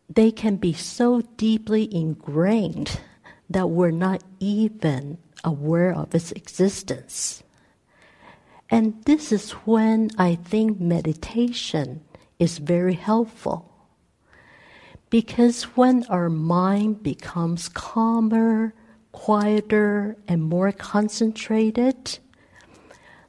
They 0.10 0.32
can 0.32 0.58
be 0.58 0.74
so 0.74 1.22
deeply 1.38 1.94
ingrained 1.94 3.00
that 3.50 3.70
we're 3.70 3.92
not 3.92 4.24
even 4.40 5.18
aware 5.44 5.94
of 5.94 6.14
its 6.14 6.32
existence. 6.32 7.44
And 8.70 9.04
this 9.06 9.32
is 9.32 9.52
when 9.52 10.10
I 10.18 10.36
think 10.36 10.80
meditation 10.80 12.02
is 12.40 12.58
very 12.58 12.96
helpful. 12.96 13.70
Because 15.10 15.64
when 15.78 16.06
our 16.06 16.30
mind 16.30 17.04
becomes 17.04 17.70
calmer, 17.70 18.74
quieter 19.12 20.18
and 20.28 20.42
more 20.42 20.72
concentrated, 20.72 22.18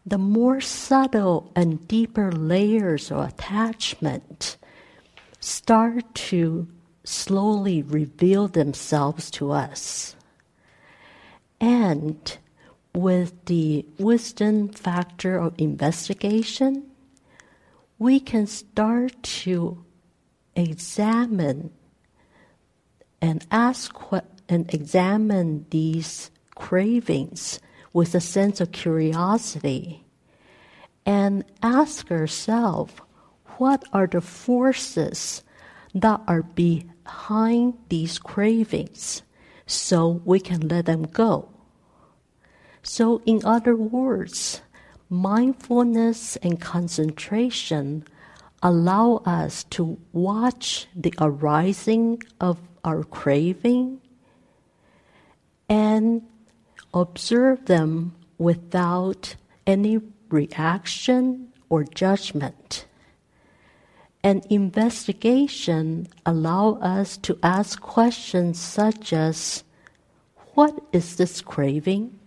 the 0.07 0.19
more 0.19 0.61
subtle 0.61 1.53
and 1.55 1.87
deeper 1.87 2.33
layers 2.33 3.11
of 3.11 3.29
attachment 3.29 4.57
start 5.45 6.15
to 6.15 6.67
slowly 7.05 7.83
reveal 7.83 8.49
themselves 8.49 9.31
to 9.31 9.51
us. 9.51 10.17
And 11.61 12.39
with 12.95 13.45
the 13.45 13.85
wisdom 13.99 14.69
factor 14.69 15.37
of 15.37 15.55
investigation, 15.59 16.85
we 17.99 18.21
can 18.21 18.47
start 18.47 19.23
to 19.23 19.85
examine 20.57 21.71
and 23.21 23.45
ask 23.51 23.95
and 24.49 24.73
examine 24.73 25.67
these 25.69 26.31
cravings 26.55 27.61
with 27.93 28.15
a 28.15 28.21
sense 28.21 28.63
of 28.63 28.73
curiosity 28.73 30.05
and 31.05 31.45
ask 31.63 32.11
ourselves 32.11 32.95
what 33.59 33.85
are 33.93 34.07
the 34.07 34.21
forces 34.21 35.43
that 35.95 36.21
are 36.27 36.43
behind 36.43 37.75
these 37.89 38.19
cravings 38.19 39.23
so 39.67 40.21
we 40.25 40.41
can 40.41 40.69
let 40.69 40.87
them 40.87 41.05
go. 41.05 41.49
So, 42.83 43.23
in 43.25 43.41
other 43.45 43.77
words, 43.77 44.61
mindfulness 45.09 46.37
and 46.37 46.61
concentration 46.61 48.05
allow 48.63 49.23
us 49.25 49.65
to 49.65 49.99
watch 50.13 50.87
the 50.95 51.15
arising 51.21 52.23
of 52.41 52.59
our 52.85 53.05
craving 53.05 54.01
and 55.69 56.23
observe 56.93 57.65
them 57.67 58.15
without 58.39 59.37
any 59.67 60.01
reaction 60.29 61.53
or 61.71 61.85
judgment. 61.85 62.87
And 64.25 64.47
investigation 64.49 66.09
allow 66.25 66.81
us 66.81 67.19
to 67.19 67.39
ask 67.43 67.79
questions 67.79 68.59
such 68.59 69.13
as 69.13 69.65
what 70.55 70.81
is 70.93 71.17
this 71.17 71.43
craving? 71.43 72.19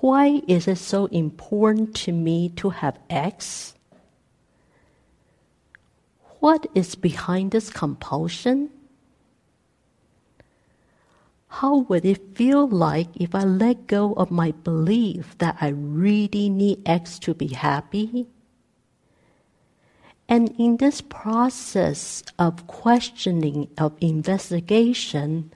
Why 0.00 0.40
is 0.48 0.66
it 0.66 0.78
so 0.78 1.06
important 1.12 1.94
to 2.08 2.12
me 2.12 2.48
to 2.56 2.70
have 2.70 2.98
X? 3.10 3.74
What 6.40 6.68
is 6.74 6.94
behind 6.94 7.50
this 7.50 7.68
compulsion? 7.68 8.70
How 11.48 11.80
would 11.80 12.06
it 12.06 12.34
feel 12.34 12.66
like 12.66 13.08
if 13.14 13.34
I 13.34 13.44
let 13.44 13.86
go 13.86 14.14
of 14.14 14.30
my 14.30 14.52
belief 14.52 15.36
that 15.36 15.58
I 15.60 15.68
really 15.68 16.48
need 16.48 16.80
X 16.88 17.18
to 17.20 17.34
be 17.34 17.48
happy? 17.48 18.26
And 20.28 20.54
in 20.58 20.78
this 20.78 21.00
process 21.00 22.22
of 22.38 22.66
questioning, 22.66 23.68
of 23.76 23.92
investigation, 24.00 25.52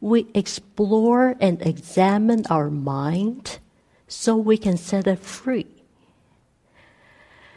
we 0.00 0.26
explore 0.34 1.34
and 1.40 1.60
examine 1.62 2.44
our 2.48 2.70
mind 2.70 3.58
so 4.06 4.36
we 4.36 4.56
can 4.56 4.76
set 4.76 5.06
it 5.06 5.18
free. 5.18 5.66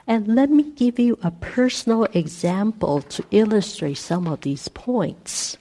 And 0.07 0.27
let 0.33 0.49
me 0.49 0.63
give 0.63 0.99
you 0.99 1.19
a 1.21 1.31
personal 1.31 2.05
example 2.05 3.01
to 3.01 3.25
illustrate 3.29 3.97
some 3.97 4.25
of 4.25 4.41
these 4.41 4.69
points. 4.69 5.57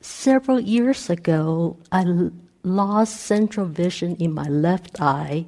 Several 0.00 0.60
years 0.60 1.10
ago, 1.10 1.76
I 1.90 2.30
lost 2.62 3.16
central 3.16 3.66
vision 3.66 4.16
in 4.16 4.32
my 4.32 4.48
left 4.48 5.00
eye. 5.00 5.46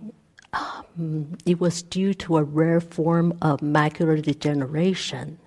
Um, 0.52 1.38
it 1.46 1.60
was 1.60 1.82
due 1.82 2.14
to 2.14 2.36
a 2.36 2.42
rare 2.42 2.80
form 2.80 3.38
of 3.40 3.60
macular 3.60 4.20
degeneration. 4.20 5.38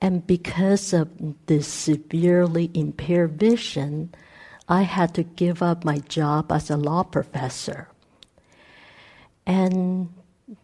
And 0.00 0.26
because 0.26 0.92
of 0.92 1.08
this 1.46 1.66
severely 1.66 2.70
impaired 2.74 3.38
vision, 3.38 4.14
I 4.68 4.82
had 4.82 5.14
to 5.14 5.22
give 5.22 5.62
up 5.62 5.84
my 5.84 5.98
job 5.98 6.52
as 6.52 6.70
a 6.70 6.76
law 6.76 7.02
professor. 7.02 7.88
And 9.46 10.12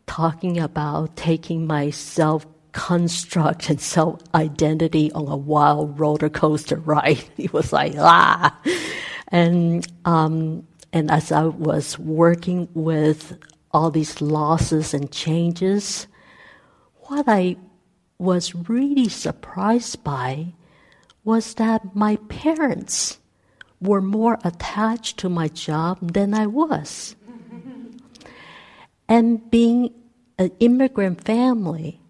talking 0.06 0.58
about 0.58 1.16
taking 1.16 1.66
my 1.66 1.90
self 1.90 2.46
construct 2.72 3.70
and 3.70 3.80
self 3.80 4.20
identity 4.34 5.12
on 5.12 5.28
a 5.28 5.36
wild 5.36 5.98
roller 5.98 6.28
coaster 6.28 6.76
ride. 6.76 7.24
It 7.36 7.52
was 7.52 7.72
like, 7.72 7.94
ah. 7.98 8.56
And, 9.28 9.86
um, 10.04 10.66
and 10.92 11.10
as 11.10 11.32
I 11.32 11.44
was 11.44 11.98
working 11.98 12.68
with 12.74 13.38
all 13.72 13.90
these 13.90 14.20
losses 14.20 14.92
and 14.92 15.10
changes, 15.10 16.06
what 17.04 17.24
I 17.26 17.56
was 18.18 18.54
really 18.54 19.08
surprised 19.08 20.04
by 20.04 20.52
was 21.24 21.54
that 21.54 21.96
my 21.96 22.16
parents 22.28 23.18
were 23.80 24.02
more 24.02 24.38
attached 24.44 25.18
to 25.18 25.28
my 25.28 25.48
job 25.48 26.12
than 26.12 26.34
I 26.34 26.46
was. 26.46 27.16
and 29.08 29.50
being 29.50 29.94
an 30.38 30.50
immigrant 30.60 31.24
family, 31.24 32.00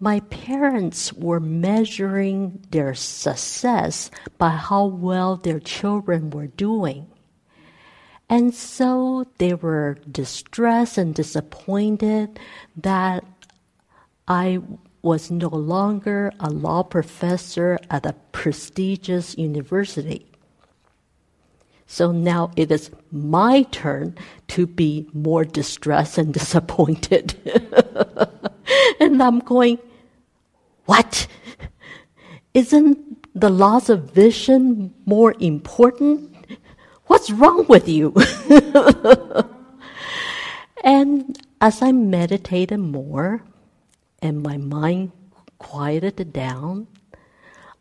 my 0.00 0.20
parents 0.20 1.12
were 1.12 1.40
measuring 1.40 2.64
their 2.70 2.94
success 2.94 4.10
by 4.38 4.50
how 4.50 4.84
well 4.86 5.36
their 5.36 5.58
children 5.58 6.30
were 6.30 6.46
doing. 6.46 7.08
And 8.28 8.54
so 8.54 9.26
they 9.38 9.54
were 9.54 9.96
distressed 10.10 10.98
and 10.98 11.14
disappointed 11.14 12.38
that 12.76 13.24
I 14.26 14.60
was 15.00 15.30
no 15.30 15.48
longer 15.48 16.32
a 16.38 16.50
law 16.50 16.82
professor 16.82 17.78
at 17.90 18.04
a 18.04 18.14
prestigious 18.32 19.38
university. 19.38 20.26
So 21.86 22.12
now 22.12 22.50
it 22.54 22.70
is 22.70 22.90
my 23.10 23.62
turn 23.62 24.14
to 24.48 24.66
be 24.66 25.08
more 25.14 25.44
distressed 25.44 26.18
and 26.18 26.34
disappointed. 26.40 27.34
and 29.00 29.22
I'm 29.22 29.38
going, 29.38 29.78
what? 30.84 31.26
Isn't 32.52 33.26
the 33.34 33.48
loss 33.48 33.88
of 33.88 34.10
vision 34.12 34.92
more 35.06 35.34
important? 35.40 36.37
What's 37.08 37.30
wrong 37.30 37.66
with 37.68 37.88
you? 37.88 38.12
and 40.84 41.38
as 41.60 41.80
I 41.80 41.90
meditated 41.90 42.78
more 42.78 43.42
and 44.20 44.42
my 44.42 44.58
mind 44.58 45.12
quieted 45.58 46.34
down, 46.34 46.86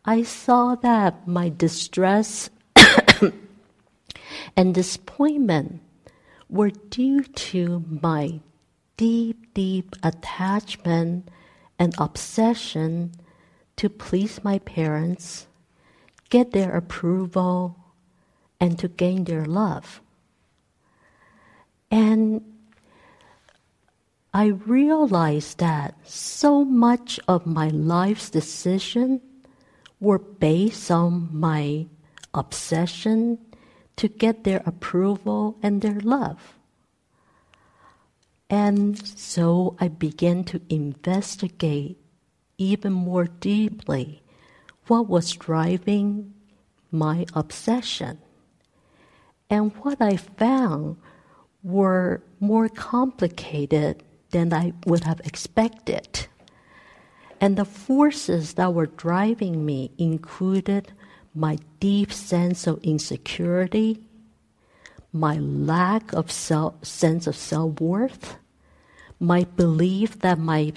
I 0.06 0.24
saw 0.24 0.76
that 0.76 1.28
my 1.28 1.50
distress 1.50 2.50
and 4.56 4.74
disappointment 4.74 5.82
were 6.50 6.70
due 6.70 7.24
to 7.24 7.84
my 7.90 8.40
deep, 8.96 9.54
deep 9.54 9.94
attachment 10.04 11.28
and 11.78 11.94
obsession 11.98 13.12
to 13.76 13.90
please 13.90 14.42
my 14.42 14.60
parents, 14.60 15.48
get 16.30 16.52
their 16.52 16.76
approval, 16.76 17.76
and 18.60 18.78
to 18.80 18.88
gain 18.88 19.24
their 19.26 19.46
love. 19.46 20.02
And 21.90 22.42
I 24.34 24.48
realized 24.48 25.60
that 25.60 25.96
so 26.04 26.64
much 26.64 27.20
of 27.28 27.46
my 27.46 27.70
life's 27.70 28.30
decision 28.30 29.22
were 30.00 30.20
based 30.20 30.92
on 30.92 31.30
my 31.32 31.88
obsession 32.34 33.40
to 33.96 34.08
get 34.08 34.44
their 34.44 34.62
approval 34.66 35.58
and 35.64 35.82
their 35.82 36.00
love. 36.00 36.58
And 38.50 38.98
so 39.18 39.76
I 39.80 39.88
began 39.88 40.44
to 40.46 40.62
investigate 40.70 41.98
even 42.58 42.94
more 42.94 43.26
deeply 43.26 44.22
what 44.88 45.08
was 45.08 45.34
driving 45.34 46.34
my 46.92 47.26
obsession. 47.34 48.20
And 49.50 49.72
what 49.78 50.02
I 50.02 50.18
found 50.18 50.98
were 51.64 52.22
more 52.40 52.70
complicated 52.70 54.04
than 54.32 54.54
I 54.54 54.74
would 54.86 55.04
have 55.06 55.22
expected. 55.22 56.28
And 57.40 57.56
the 57.56 57.66
forces 57.66 58.54
that 58.54 58.74
were 58.74 58.88
driving 58.88 59.66
me 59.66 59.92
included 59.98 60.92
my 61.34 61.58
deep 61.80 62.12
sense 62.12 62.68
of 62.68 62.84
insecurity, 62.84 64.02
my 65.14 65.38
lack 65.38 66.14
of 66.14 66.32
self, 66.32 66.84
sense 66.84 67.28
of 67.28 67.36
self 67.36 67.80
worth, 67.80 68.38
my 69.20 69.44
belief 69.44 70.20
that 70.20 70.40
my 70.40 70.74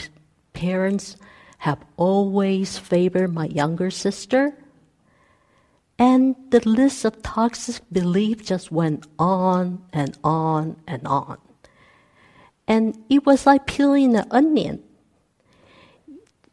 parents 0.53 1.17
have 1.59 1.79
always 1.97 2.79
favored 2.79 3.33
my 3.35 3.47
younger 3.47 3.91
sister, 3.91 4.55
and 6.01 6.35
the 6.49 6.67
list 6.67 7.05
of 7.05 7.23
toxic 7.23 7.83
beliefs 7.93 8.49
just 8.49 8.73
went 8.73 9.07
on 9.19 9.85
and 9.93 10.17
on 10.25 10.75
and 10.89 11.07
on. 11.07 11.37
And 12.67 13.05
it 13.11 13.27
was 13.27 13.45
like 13.45 13.67
peeling 13.67 14.17
an 14.17 14.27
onion. 14.31 14.83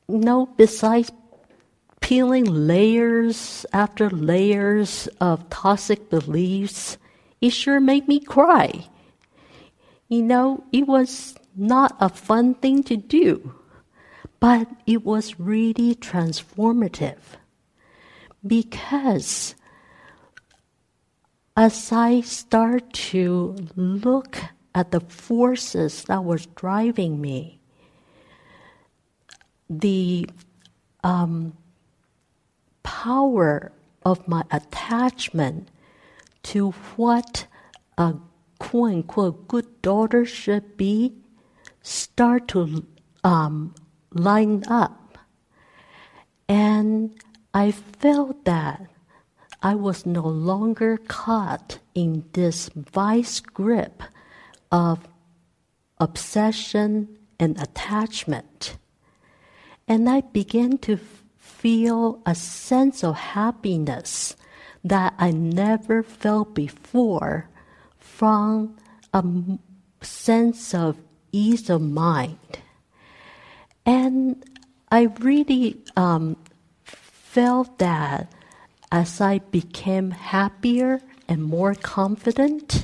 You 0.10 0.18
know, 0.18 0.48
besides 0.58 1.14
peeling 2.02 2.44
layers 2.44 3.66
after 3.72 4.10
layers 4.10 5.08
of 5.22 5.50
toxic 5.50 6.10
beliefs, 6.10 6.98
it 7.40 7.52
sure 7.52 7.80
made 7.80 8.06
me 8.10 8.20
cry. 8.20 8.90
You 10.10 10.24
know, 10.24 10.66
it 10.74 10.88
was 10.88 11.36
not 11.56 11.96
a 12.02 12.10
fun 12.10 12.56
thing 12.56 12.84
to 12.84 12.98
do, 12.98 13.56
but 14.42 14.68
it 14.86 15.06
was 15.06 15.40
really 15.40 15.96
transformative 15.96 17.38
because 18.48 19.56
as 21.56 21.92
I 21.92 22.22
start 22.22 22.94
to 22.94 23.56
look 23.76 24.38
at 24.76 24.92
the 24.92 25.00
forces 25.00 26.04
that 26.04 26.24
was 26.24 26.46
driving 26.48 27.20
me, 27.20 27.60
the 29.70 30.30
um, 31.04 31.58
power 32.84 33.72
of 34.06 34.28
my 34.28 34.44
attachment 34.52 35.70
to 36.44 36.72
what 36.96 37.48
a 37.98 38.16
quote 38.60 38.92
unquote 38.92 39.48
good 39.48 39.82
daughter 39.82 40.26
should 40.26 40.78
be 40.78 41.14
start 41.82 42.48
to 42.50 42.86
um, 43.24 43.74
line 44.14 44.64
up. 44.68 45.18
And 46.48 47.20
I 47.54 47.72
felt 47.72 48.46
that 48.46 48.88
I 49.62 49.76
was 49.76 50.06
no 50.06 50.22
longer 50.22 50.98
caught 50.98 51.80
in 51.96 52.26
this 52.34 52.70
vice 52.76 53.40
grip 53.40 54.04
of 54.72 55.08
obsession 56.00 57.18
and 57.40 57.60
attachment. 57.60 58.78
And 59.88 60.10
I 60.10 60.22
began 60.22 60.78
to 60.80 61.00
feel 61.38 62.22
a 62.26 62.36
sense 62.36 63.04
of 63.04 63.16
happiness 63.16 64.36
that 64.84 65.14
I 65.18 65.32
never 65.32 66.04
felt 66.04 66.54
before 66.54 67.50
from 67.98 68.78
a 69.14 69.24
sense 70.02 70.74
of 70.74 70.98
ease 71.32 71.70
of 71.70 71.82
mind. 71.82 72.38
And 73.86 74.44
I 74.92 75.04
really 75.20 75.82
um, 75.96 76.38
felt 77.38 77.78
that 77.78 78.34
as 78.92 79.22
I 79.22 79.38
became 79.38 80.10
happier 80.10 81.02
and 81.28 81.44
more 81.44 81.76
confident, 81.76 82.84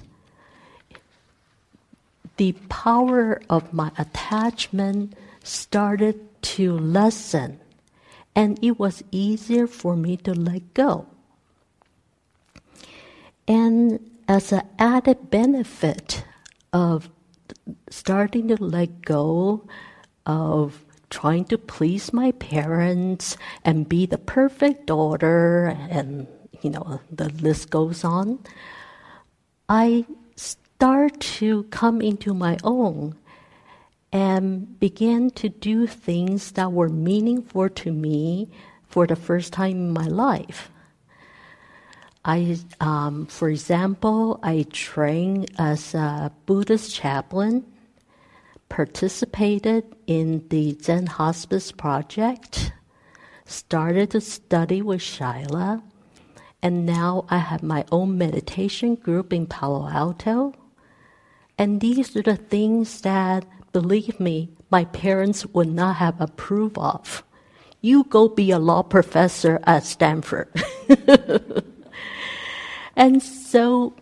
the 2.38 2.52
power 2.70 3.42
of 3.50 3.74
my 3.74 3.90
attachment 3.98 5.16
started 5.44 6.20
to 6.54 6.78
lessen, 6.78 7.62
and 8.36 8.60
it 8.62 8.78
was 8.78 9.04
easier 9.10 9.66
for 9.66 9.96
me 9.96 10.18
to 10.18 10.36
let 10.36 10.76
go. 10.76 11.08
And 13.48 14.08
as 14.28 14.52
an 14.52 14.68
added 14.78 15.32
benefit 15.32 16.26
of 16.72 17.10
starting 17.90 18.50
to 18.50 18.64
let 18.64 19.02
go 19.02 19.66
of 20.28 20.86
trying 21.14 21.46
to 21.46 21.58
please 21.60 22.12
my 22.12 22.32
parents 22.32 23.38
and 23.64 23.88
be 23.88 24.08
the 24.08 24.18
perfect 24.18 24.88
daughter 24.88 25.78
and 25.92 26.26
you 26.64 26.72
know 26.72 27.00
the 27.12 27.30
list 27.30 27.70
goes 27.70 28.04
on. 28.04 28.40
I 29.70 30.06
start 30.36 31.20
to 31.38 31.64
come 31.70 32.02
into 32.02 32.34
my 32.34 32.58
own 32.64 33.16
and 34.12 34.80
began 34.80 35.30
to 35.32 35.50
do 35.50 35.86
things 35.86 36.54
that 36.54 36.72
were 36.72 36.90
meaningful 36.90 37.70
to 37.70 37.92
me 37.92 38.50
for 38.88 39.06
the 39.06 39.16
first 39.16 39.54
time 39.54 39.72
in 39.72 39.92
my 39.92 40.06
life. 40.06 40.72
I, 42.26 42.58
um, 42.80 43.26
for 43.26 43.50
example, 43.50 44.40
I 44.42 44.66
trained 44.72 45.52
as 45.60 45.94
a 45.94 46.32
Buddhist 46.46 46.94
chaplain, 46.94 47.66
participated 48.70 49.84
in 50.08 50.48
the 50.50 50.78
Zen 50.82 51.08
Hospice 51.08 51.72
project, 51.72 52.72
started 53.46 54.12
to 54.12 54.22
study 54.22 54.82
with 54.82 55.02
Shaila, 55.02 55.82
and 56.62 56.86
now 56.86 57.26
I 57.30 57.38
have 57.38 57.64
my 57.64 57.86
own 57.92 58.18
meditation 58.18 58.96
group 58.96 59.34
in 59.34 59.48
Palo 59.48 59.90
Alto. 59.90 60.54
And 61.58 61.82
these 61.82 62.16
are 62.16 62.22
the 62.22 62.38
things 62.38 63.02
that, 63.02 63.46
believe 63.74 64.20
me, 64.20 64.50
my 64.72 64.86
parents 64.86 65.46
would 65.48 65.70
not 65.70 65.98
have 65.98 66.20
approved 66.22 66.78
of. 66.78 67.24
You 67.82 68.06
go 68.06 68.30
be 68.30 68.52
a 68.52 68.60
law 68.60 68.82
professor 68.82 69.60
at 69.66 69.84
Stanford. 69.84 70.50
And 72.96 73.22
so 73.22 73.94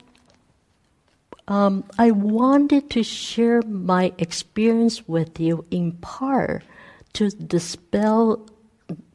um, 1.52 1.84
I 2.00 2.12
wanted 2.12 2.90
to 2.92 3.04
share 3.04 3.62
my 3.64 4.14
experience 4.18 5.06
with 5.06 5.38
you 5.38 5.66
in 5.70 5.92
part 5.92 6.64
to 7.12 7.30
dispel 7.30 8.48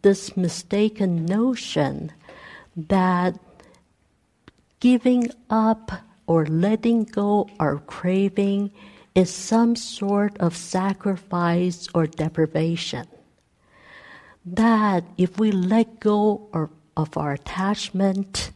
this 0.03 0.37
mistaken 0.37 1.25
notion 1.25 2.13
that 2.77 3.41
giving 4.81 5.31
up 5.49 5.91
or 6.27 6.45
letting 6.45 7.05
go 7.05 7.49
our 7.59 7.79
craving 7.79 8.71
is 9.15 9.33
some 9.33 9.75
sort 9.75 10.37
of 10.37 10.55
sacrifice 10.55 11.89
or 11.95 12.07
deprivation. 12.07 13.07
That 14.45 15.05
if 15.17 15.39
we 15.39 15.53
let 15.53 16.01
go 16.01 16.51
of, 16.53 16.69
of 16.99 17.17
our 17.17 17.33
attachment, 17.33 18.51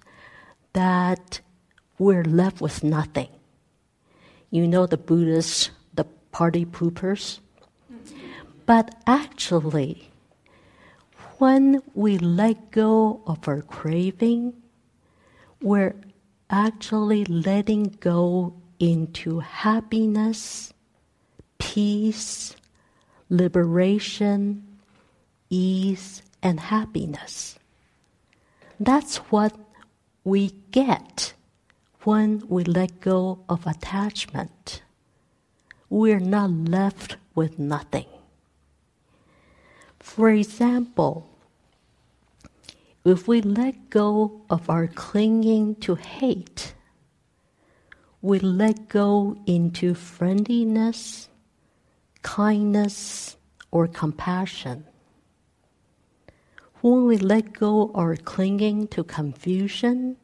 that 0.75 1.41
we're 1.99 2.25
left 2.25 2.61
with 2.61 2.85
nothing. 2.85 3.29
You 4.51 4.67
know 4.67 4.87
the 4.87 4.97
Buddhists, 4.97 5.71
the 5.95 6.05
party 6.33 6.65
poopers? 6.65 7.39
But 8.67 8.95
actually, 9.07 10.11
when 11.39 11.83
we 11.95 12.19
let 12.19 12.71
go 12.71 13.23
of 13.27 13.47
our 13.49 13.63
craving, 13.63 14.55
we're 15.63 15.95
actually 16.51 17.25
letting 17.25 17.97
go 18.01 18.55
into 18.79 19.41
happiness, 19.41 20.73
peace, 21.59 22.57
liberation, 23.29 24.67
ease, 25.49 26.23
and 26.43 26.59
happiness. 26.59 27.59
That's 28.81 29.19
what 29.31 29.57
we 30.25 30.51
get 30.71 31.35
when 32.05 32.43
we 32.49 32.65
let 32.65 33.01
go 33.01 33.41
of 33.49 33.67
attachment. 33.67 34.83
We're 35.89 36.21
not 36.21 36.51
left 36.51 37.17
with 37.35 37.59
nothing. 37.59 38.07
For 39.99 40.31
example, 40.31 41.29
if 43.05 43.29
we 43.29 43.43
let 43.43 43.91
go 43.91 44.43
of 44.49 44.71
our 44.71 44.87
clinging 44.87 45.77
to 45.77 45.95
hate, 45.95 46.75
we 48.23 48.39
let 48.39 48.89
go 48.89 49.37
into 49.47 49.95
friendliness, 49.95 51.29
kindness, 52.23 53.37
or 53.71 53.87
compassion. 53.87 54.85
When 56.83 57.07
we 57.07 57.19
let 57.19 57.53
go 57.53 57.91
our 57.95 58.17
clinging 58.17 58.89
to 58.89 59.05
confusion, 59.05 60.17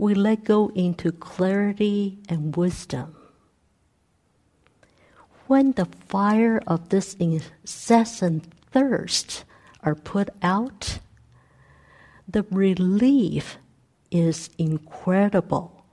we 0.00 0.14
let 0.14 0.44
go 0.44 0.72
into 0.74 1.12
clarity 1.12 2.18
and 2.26 2.56
wisdom. 2.56 3.14
When 5.46 5.72
the 5.72 5.84
fire 5.84 6.62
of 6.66 6.88
this 6.88 7.12
incessant 7.14 8.46
thirst 8.70 9.44
are 9.82 9.94
put 9.94 10.30
out, 10.40 11.00
the 12.26 12.46
relief 12.50 13.58
is 14.10 14.48
incredible. 14.56 15.84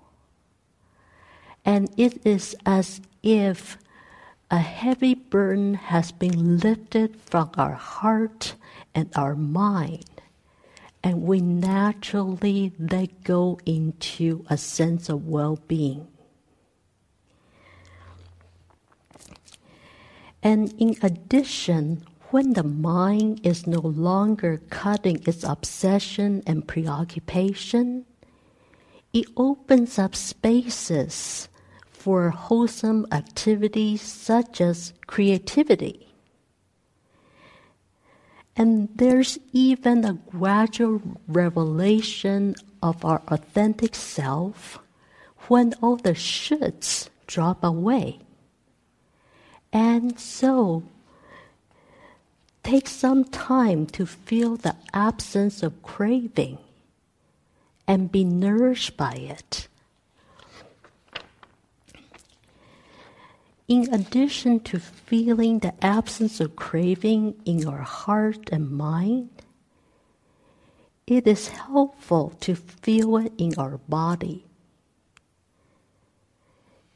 And 1.65 1.89
it 1.97 2.25
is 2.25 2.55
as 2.65 3.01
if 3.23 3.77
a 4.49 4.59
heavy 4.59 5.15
burden 5.15 5.73
has 5.73 6.13
been 6.13 6.59
lifted 6.59 7.19
from 7.19 7.51
our 7.57 7.73
heart 7.73 8.55
and 8.95 9.09
our 9.17 9.35
mind, 9.35 10.05
and 11.07 11.21
we 11.21 11.39
naturally 11.39 12.73
let 12.77 13.23
go 13.23 13.57
into 13.65 14.43
a 14.49 14.57
sense 14.57 15.07
of 15.07 15.25
well 15.25 15.57
being. 15.69 16.05
And 20.43 20.73
in 20.77 20.97
addition, 21.01 22.03
when 22.31 22.51
the 22.51 22.63
mind 22.63 23.39
is 23.45 23.65
no 23.65 23.79
longer 23.79 24.59
cutting 24.69 25.23
its 25.25 25.45
obsession 25.45 26.43
and 26.45 26.67
preoccupation, 26.67 28.05
it 29.13 29.27
opens 29.37 29.97
up 29.97 30.13
spaces 30.13 31.47
for 31.89 32.31
wholesome 32.31 33.07
activities 33.13 34.01
such 34.01 34.59
as 34.59 34.91
creativity. 35.07 36.06
And 38.58 38.89
there's 38.95 39.37
even 39.53 40.03
a 40.03 40.13
gradual 40.13 40.99
revelation 41.27 42.55
of 42.81 43.05
our 43.05 43.21
authentic 43.27 43.93
self 43.93 44.79
when 45.47 45.75
all 45.79 45.95
the 45.95 46.13
shoulds 46.13 47.10
drop 47.27 47.63
away. 47.63 48.19
And 49.71 50.19
so, 50.19 50.83
take 52.63 52.87
some 52.87 53.25
time 53.25 53.85
to 53.87 54.08
feel 54.08 54.55
the 54.55 54.75
absence 54.91 55.62
of 55.62 55.83
craving 55.83 56.58
and 57.87 58.12
be 58.12 58.23
nourished 58.23 58.97
by 58.97 59.13
it. 59.13 59.67
In 63.67 63.93
addition 63.93 64.61
to 64.61 64.79
feeling 64.79 65.59
the 65.59 65.73
absence 65.83 66.39
of 66.39 66.55
craving 66.55 67.35
in 67.43 67.67
our 67.67 67.81
heart 67.81 68.49
and 68.49 68.71
mind, 68.71 69.29
it 71.05 71.27
is 71.27 71.49
helpful 71.49 72.29
to 72.41 72.55
feel 72.55 73.17
it 73.17 73.33
in 73.37 73.53
our 73.57 73.77
body. 73.89 74.45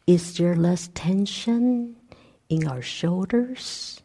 Is 0.08 0.38
there 0.38 0.56
less 0.56 0.90
tension 0.94 1.98
in 2.48 2.68
our 2.68 2.82
shoulders? 2.82 4.02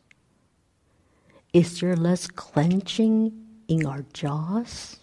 Is 1.52 1.80
there 1.80 1.96
less 1.96 2.26
clenching 2.26 3.32
in 3.68 3.86
our 3.86 4.04
jaws? 4.12 4.98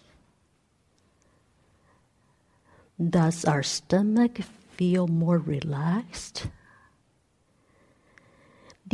Does 3.00 3.44
our 3.46 3.62
stomach 3.62 4.40
feel 4.76 5.08
more 5.08 5.38
relaxed? 5.38 6.48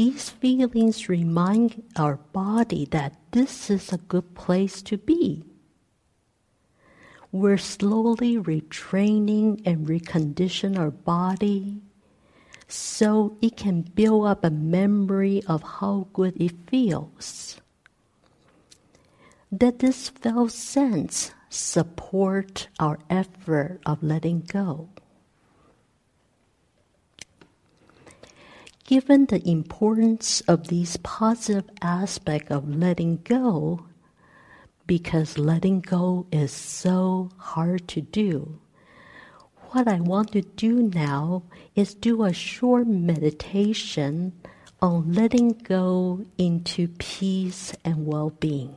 These 0.00 0.30
feelings 0.30 1.10
remind 1.10 1.82
our 1.94 2.16
body 2.32 2.86
that 2.86 3.20
this 3.32 3.68
is 3.68 3.92
a 3.92 3.98
good 3.98 4.34
place 4.34 4.80
to 4.88 4.96
be. 4.96 5.44
We're 7.30 7.58
slowly 7.58 8.38
retraining 8.38 9.60
and 9.66 9.86
recondition 9.86 10.78
our 10.78 10.90
body 10.90 11.82
so 12.66 13.36
it 13.42 13.58
can 13.58 13.82
build 13.82 14.26
up 14.26 14.42
a 14.42 14.48
memory 14.48 15.42
of 15.46 15.62
how 15.62 16.08
good 16.14 16.40
it 16.40 16.56
feels. 16.66 17.60
That 19.52 19.80
this 19.80 20.08
felt 20.08 20.52
sense 20.52 21.32
support 21.50 22.68
our 22.78 22.98
effort 23.10 23.82
of 23.84 24.02
letting 24.02 24.48
go. 24.48 24.88
Given 28.90 29.26
the 29.26 29.48
importance 29.48 30.40
of 30.48 30.66
these 30.66 30.96
positive 30.96 31.70
aspects 31.80 32.50
of 32.50 32.68
letting 32.68 33.20
go, 33.22 33.86
because 34.88 35.38
letting 35.38 35.80
go 35.80 36.26
is 36.32 36.50
so 36.50 37.30
hard 37.36 37.86
to 37.86 38.00
do, 38.00 38.58
what 39.70 39.86
I 39.86 40.00
want 40.00 40.32
to 40.32 40.42
do 40.42 40.82
now 40.82 41.44
is 41.76 41.94
do 41.94 42.24
a 42.24 42.32
short 42.32 42.88
meditation 42.88 44.32
on 44.82 45.12
letting 45.12 45.50
go 45.50 46.24
into 46.36 46.88
peace 46.88 47.72
and 47.84 48.08
well 48.08 48.30
being. 48.30 48.76